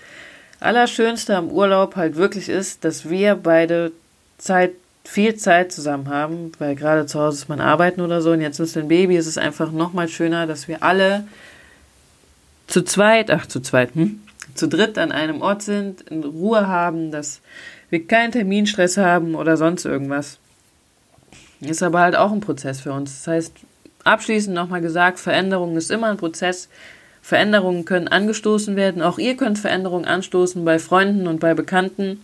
Allerschönste 0.59 1.37
am 1.37 1.49
Urlaub 1.49 1.95
halt 1.95 2.17
wirklich 2.17 2.49
ist, 2.49 2.83
dass 2.83 3.09
wir 3.09 3.35
beide 3.35 3.91
Zeit, 4.37 4.71
viel 5.03 5.35
Zeit 5.35 5.71
zusammen 5.71 6.09
haben, 6.09 6.51
weil 6.59 6.75
gerade 6.75 7.05
zu 7.05 7.19
Hause 7.19 7.37
ist 7.37 7.49
man 7.49 7.61
arbeiten 7.61 8.01
oder 8.01 8.21
so 8.21 8.31
und 8.31 8.41
jetzt 8.41 8.59
ist 8.59 8.77
ein 8.77 8.87
Baby, 8.87 9.17
ist 9.17 9.27
es 9.27 9.37
einfach 9.37 9.71
nochmal 9.71 10.07
schöner, 10.07 10.47
dass 10.47 10.67
wir 10.67 10.83
alle 10.83 11.25
zu 12.67 12.83
zweit, 12.83 13.31
ach 13.31 13.47
zu 13.47 13.59
zweit, 13.61 13.95
hm? 13.95 14.21
zu 14.55 14.67
dritt 14.67 14.97
an 14.97 15.11
einem 15.11 15.41
Ort 15.41 15.63
sind, 15.63 16.01
in 16.01 16.23
Ruhe 16.23 16.67
haben, 16.67 17.11
dass 17.11 17.41
wir 17.89 18.05
keinen 18.05 18.31
Terminstress 18.31 18.97
haben 18.97 19.35
oder 19.35 19.57
sonst 19.57 19.85
irgendwas. 19.85 20.37
Ist 21.59 21.83
aber 21.83 21.99
halt 21.99 22.15
auch 22.15 22.31
ein 22.31 22.41
Prozess 22.41 22.81
für 22.81 22.91
uns. 22.91 23.23
Das 23.23 23.27
heißt, 23.27 23.53
abschließend 24.03 24.55
nochmal 24.55 24.81
gesagt, 24.81 25.19
Veränderung 25.19 25.77
ist 25.77 25.91
immer 25.91 26.07
ein 26.07 26.17
Prozess. 26.17 26.69
Veränderungen 27.21 27.85
können 27.85 28.07
angestoßen 28.07 28.75
werden. 28.75 29.01
Auch 29.01 29.19
ihr 29.19 29.37
könnt 29.37 29.59
Veränderungen 29.59 30.05
anstoßen 30.05 30.65
bei 30.65 30.79
Freunden 30.79 31.27
und 31.27 31.39
bei 31.39 31.53
Bekannten. 31.53 32.23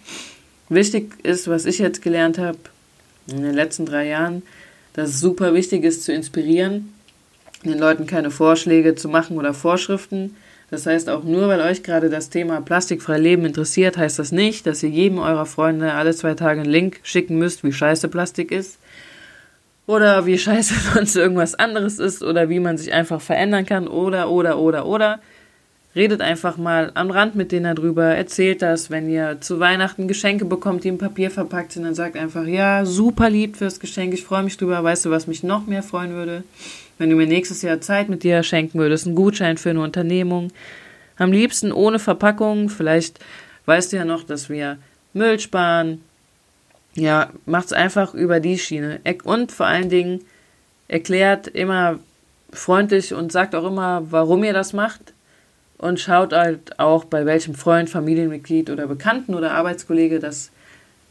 Wichtig 0.69 1.13
ist, 1.23 1.47
was 1.47 1.65
ich 1.65 1.79
jetzt 1.79 2.01
gelernt 2.01 2.37
habe 2.37 2.57
in 3.27 3.41
den 3.41 3.53
letzten 3.53 3.85
drei 3.85 4.07
Jahren, 4.07 4.43
dass 4.93 5.09
es 5.09 5.19
super 5.19 5.53
wichtig 5.53 5.83
ist 5.83 6.03
zu 6.03 6.11
inspirieren, 6.11 6.93
den 7.63 7.79
Leuten 7.79 8.05
keine 8.05 8.31
Vorschläge 8.31 8.95
zu 8.95 9.07
machen 9.07 9.37
oder 9.37 9.53
Vorschriften. 9.53 10.35
Das 10.69 10.85
heißt, 10.85 11.09
auch 11.09 11.23
nur 11.23 11.47
weil 11.47 11.61
euch 11.61 11.83
gerade 11.83 12.09
das 12.09 12.29
Thema 12.29 12.59
plastikfrei 12.59 13.17
Leben 13.17 13.45
interessiert, 13.45 13.95
heißt 13.95 14.19
das 14.19 14.33
nicht, 14.33 14.67
dass 14.67 14.83
ihr 14.83 14.89
jedem 14.89 15.19
eurer 15.19 15.45
Freunde 15.45 15.93
alle 15.93 16.13
zwei 16.13 16.33
Tage 16.33 16.61
einen 16.61 16.69
Link 16.69 16.99
schicken 17.03 17.37
müsst, 17.37 17.63
wie 17.63 17.71
scheiße 17.71 18.09
Plastik 18.09 18.51
ist. 18.51 18.77
Oder 19.85 20.25
wie 20.25 20.37
scheiße 20.37 20.73
sonst 20.93 21.15
irgendwas 21.15 21.55
anderes 21.55 21.99
ist 21.99 22.21
oder 22.21 22.49
wie 22.49 22.59
man 22.59 22.77
sich 22.77 22.91
einfach 22.91 23.21
verändern 23.21 23.65
kann 23.65 23.87
oder, 23.87 24.29
oder, 24.29 24.59
oder, 24.59 24.85
oder. 24.85 25.21
Redet 25.95 26.21
einfach 26.21 26.57
mal 26.57 26.91
am 26.93 27.09
Rand 27.09 27.35
mit 27.35 27.51
denen 27.51 27.75
darüber, 27.75 28.03
erzählt 28.03 28.61
das, 28.61 28.91
wenn 28.91 29.09
ihr 29.09 29.41
zu 29.41 29.59
Weihnachten 29.59 30.07
Geschenke 30.07 30.45
bekommt, 30.45 30.83
die 30.83 30.89
im 30.89 30.99
Papier 30.99 31.31
verpackt 31.31 31.71
sind, 31.71 31.83
dann 31.83 31.95
sagt 31.95 32.15
einfach, 32.15 32.45
ja, 32.45 32.85
super 32.85 33.29
lieb 33.29 33.55
fürs 33.55 33.79
Geschenk, 33.79 34.13
ich 34.13 34.23
freue 34.23 34.43
mich 34.43 34.57
drüber, 34.57 34.83
weißt 34.83 35.05
du, 35.05 35.09
was 35.09 35.25
mich 35.25 35.41
noch 35.43 35.65
mehr 35.65 35.81
freuen 35.81 36.11
würde? 36.11 36.43
Wenn 36.99 37.09
du 37.09 37.15
mir 37.15 37.25
nächstes 37.25 37.61
Jahr 37.63 37.81
Zeit 37.81 38.09
mit 38.09 38.23
dir 38.23 38.43
schenken 38.43 38.79
würdest, 38.79 39.07
einen 39.07 39.15
Gutschein 39.15 39.57
für 39.57 39.69
eine 39.69 39.81
Unternehmung. 39.81 40.51
Am 41.17 41.31
liebsten 41.31 41.71
ohne 41.71 41.99
Verpackung, 41.99 42.69
vielleicht 42.69 43.19
weißt 43.65 43.91
du 43.91 43.97
ja 43.97 44.05
noch, 44.05 44.23
dass 44.23 44.49
wir 44.49 44.77
Müll 45.13 45.39
sparen. 45.39 46.03
Ja, 46.95 47.31
macht's 47.45 47.73
einfach 47.73 48.13
über 48.13 48.39
die 48.39 48.57
Schiene. 48.57 48.99
Und 49.23 49.51
vor 49.51 49.67
allen 49.67 49.89
Dingen 49.89 50.21
erklärt 50.87 51.47
immer 51.47 51.99
freundlich 52.51 53.13
und 53.13 53.31
sagt 53.31 53.55
auch 53.55 53.65
immer, 53.65 54.03
warum 54.09 54.43
ihr 54.43 54.53
das 54.53 54.73
macht 54.73 55.13
und 55.77 55.99
schaut 55.99 56.33
halt 56.33 56.79
auch, 56.79 57.05
bei 57.05 57.25
welchem 57.25 57.55
Freund, 57.55 57.89
Familienmitglied 57.89 58.69
oder 58.69 58.87
Bekannten 58.87 59.35
oder 59.35 59.51
Arbeitskollege 59.51 60.19
das 60.19 60.51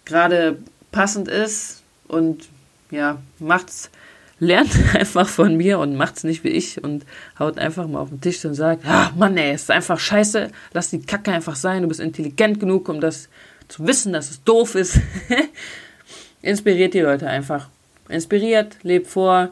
gerade 0.04 0.58
passend 0.92 1.28
ist 1.28 1.82
und 2.08 2.48
ja, 2.90 3.18
macht's, 3.38 3.90
lernt 4.38 4.70
einfach 4.94 5.28
von 5.28 5.56
mir 5.56 5.78
und 5.78 5.96
macht's 5.96 6.24
nicht 6.24 6.44
wie 6.44 6.48
ich 6.48 6.82
und 6.82 7.04
haut 7.38 7.58
einfach 7.58 7.86
mal 7.86 8.00
auf 8.00 8.10
den 8.10 8.20
Tisch 8.20 8.44
und 8.44 8.54
sagt, 8.54 8.84
ah 8.86 9.12
Mann 9.16 9.36
ey, 9.36 9.54
ist 9.54 9.70
einfach 9.70 9.98
scheiße, 9.98 10.50
lass 10.72 10.90
die 10.90 11.02
Kacke 11.02 11.32
einfach 11.32 11.56
sein, 11.56 11.82
du 11.82 11.88
bist 11.88 12.00
intelligent 12.00 12.60
genug, 12.60 12.88
um 12.88 13.00
das 13.00 13.28
zu 13.68 13.86
wissen, 13.86 14.12
dass 14.12 14.30
es 14.30 14.42
doof 14.44 14.74
ist. 14.74 15.00
Inspiriert 16.42 16.94
die 16.94 17.00
Leute 17.00 17.26
einfach. 17.26 17.68
Inspiriert, 18.08 18.76
lebt 18.82 19.08
vor, 19.08 19.50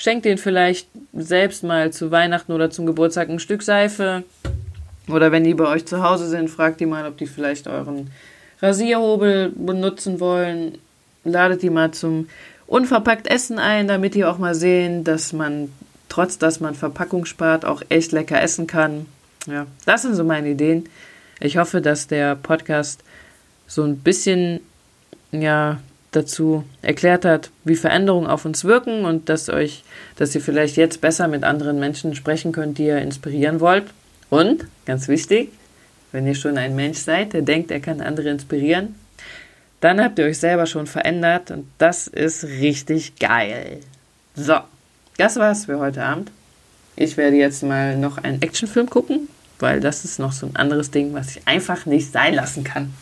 Schenkt 0.00 0.24
den 0.24 0.38
vielleicht 0.38 0.88
selbst 1.12 1.62
mal 1.62 1.92
zu 1.92 2.10
Weihnachten 2.10 2.52
oder 2.52 2.70
zum 2.70 2.86
Geburtstag 2.86 3.28
ein 3.28 3.38
Stück 3.38 3.62
Seife. 3.62 4.24
Oder 5.10 5.30
wenn 5.30 5.44
die 5.44 5.52
bei 5.52 5.66
euch 5.66 5.84
zu 5.84 6.02
Hause 6.02 6.26
sind, 6.26 6.48
fragt 6.48 6.80
die 6.80 6.86
mal, 6.86 7.06
ob 7.06 7.18
die 7.18 7.26
vielleicht 7.26 7.66
euren 7.66 8.10
Rasierhobel 8.62 9.52
benutzen 9.54 10.18
wollen. 10.18 10.78
Ladet 11.24 11.60
die 11.60 11.68
mal 11.68 11.90
zum 11.90 12.30
unverpackt 12.66 13.26
Essen 13.26 13.58
ein, 13.58 13.88
damit 13.88 14.14
die 14.14 14.24
auch 14.24 14.38
mal 14.38 14.54
sehen, 14.54 15.04
dass 15.04 15.34
man, 15.34 15.70
trotz 16.08 16.38
dass 16.38 16.60
man 16.60 16.74
Verpackung 16.74 17.26
spart, 17.26 17.66
auch 17.66 17.82
echt 17.90 18.12
lecker 18.12 18.40
essen 18.40 18.66
kann. 18.66 19.04
Ja, 19.46 19.66
das 19.84 20.00
sind 20.00 20.14
so 20.14 20.24
meine 20.24 20.48
Ideen. 20.48 20.88
Ich 21.40 21.58
hoffe, 21.58 21.82
dass 21.82 22.06
der 22.06 22.36
Podcast 22.36 23.04
so 23.66 23.82
ein 23.82 23.98
bisschen, 23.98 24.60
ja, 25.30 25.78
dazu 26.12 26.64
erklärt 26.82 27.24
hat, 27.24 27.50
wie 27.64 27.76
Veränderungen 27.76 28.26
auf 28.26 28.44
uns 28.44 28.64
wirken 28.64 29.04
und 29.04 29.28
dass 29.28 29.48
euch, 29.48 29.84
dass 30.16 30.34
ihr 30.34 30.40
vielleicht 30.40 30.76
jetzt 30.76 31.00
besser 31.00 31.28
mit 31.28 31.44
anderen 31.44 31.78
Menschen 31.78 32.14
sprechen 32.14 32.52
könnt, 32.52 32.78
die 32.78 32.86
ihr 32.86 32.98
inspirieren 32.98 33.60
wollt. 33.60 33.84
Und, 34.28 34.66
ganz 34.86 35.08
wichtig, 35.08 35.52
wenn 36.12 36.26
ihr 36.26 36.34
schon 36.34 36.58
ein 36.58 36.74
Mensch 36.74 36.98
seid, 36.98 37.32
der 37.32 37.42
denkt, 37.42 37.70
er 37.70 37.80
kann 37.80 38.00
andere 38.00 38.30
inspirieren, 38.30 38.94
dann 39.80 40.00
habt 40.00 40.18
ihr 40.18 40.26
euch 40.26 40.38
selber 40.38 40.66
schon 40.66 40.86
verändert 40.86 41.50
und 41.50 41.66
das 41.78 42.06
ist 42.06 42.44
richtig 42.44 43.18
geil. 43.18 43.78
So, 44.34 44.58
das 45.16 45.36
war's 45.36 45.66
für 45.66 45.78
heute 45.78 46.02
Abend. 46.02 46.30
Ich 46.96 47.16
werde 47.16 47.36
jetzt 47.36 47.62
mal 47.62 47.96
noch 47.96 48.18
einen 48.18 48.42
Actionfilm 48.42 48.90
gucken, 48.90 49.28
weil 49.58 49.80
das 49.80 50.04
ist 50.04 50.18
noch 50.18 50.32
so 50.32 50.46
ein 50.46 50.56
anderes 50.56 50.90
Ding, 50.90 51.14
was 51.14 51.36
ich 51.36 51.48
einfach 51.48 51.86
nicht 51.86 52.12
sein 52.12 52.34
lassen 52.34 52.64
kann. 52.64 52.92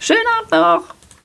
Schönen 0.00 0.26
Abend 0.38 0.50
noch! 0.52 0.95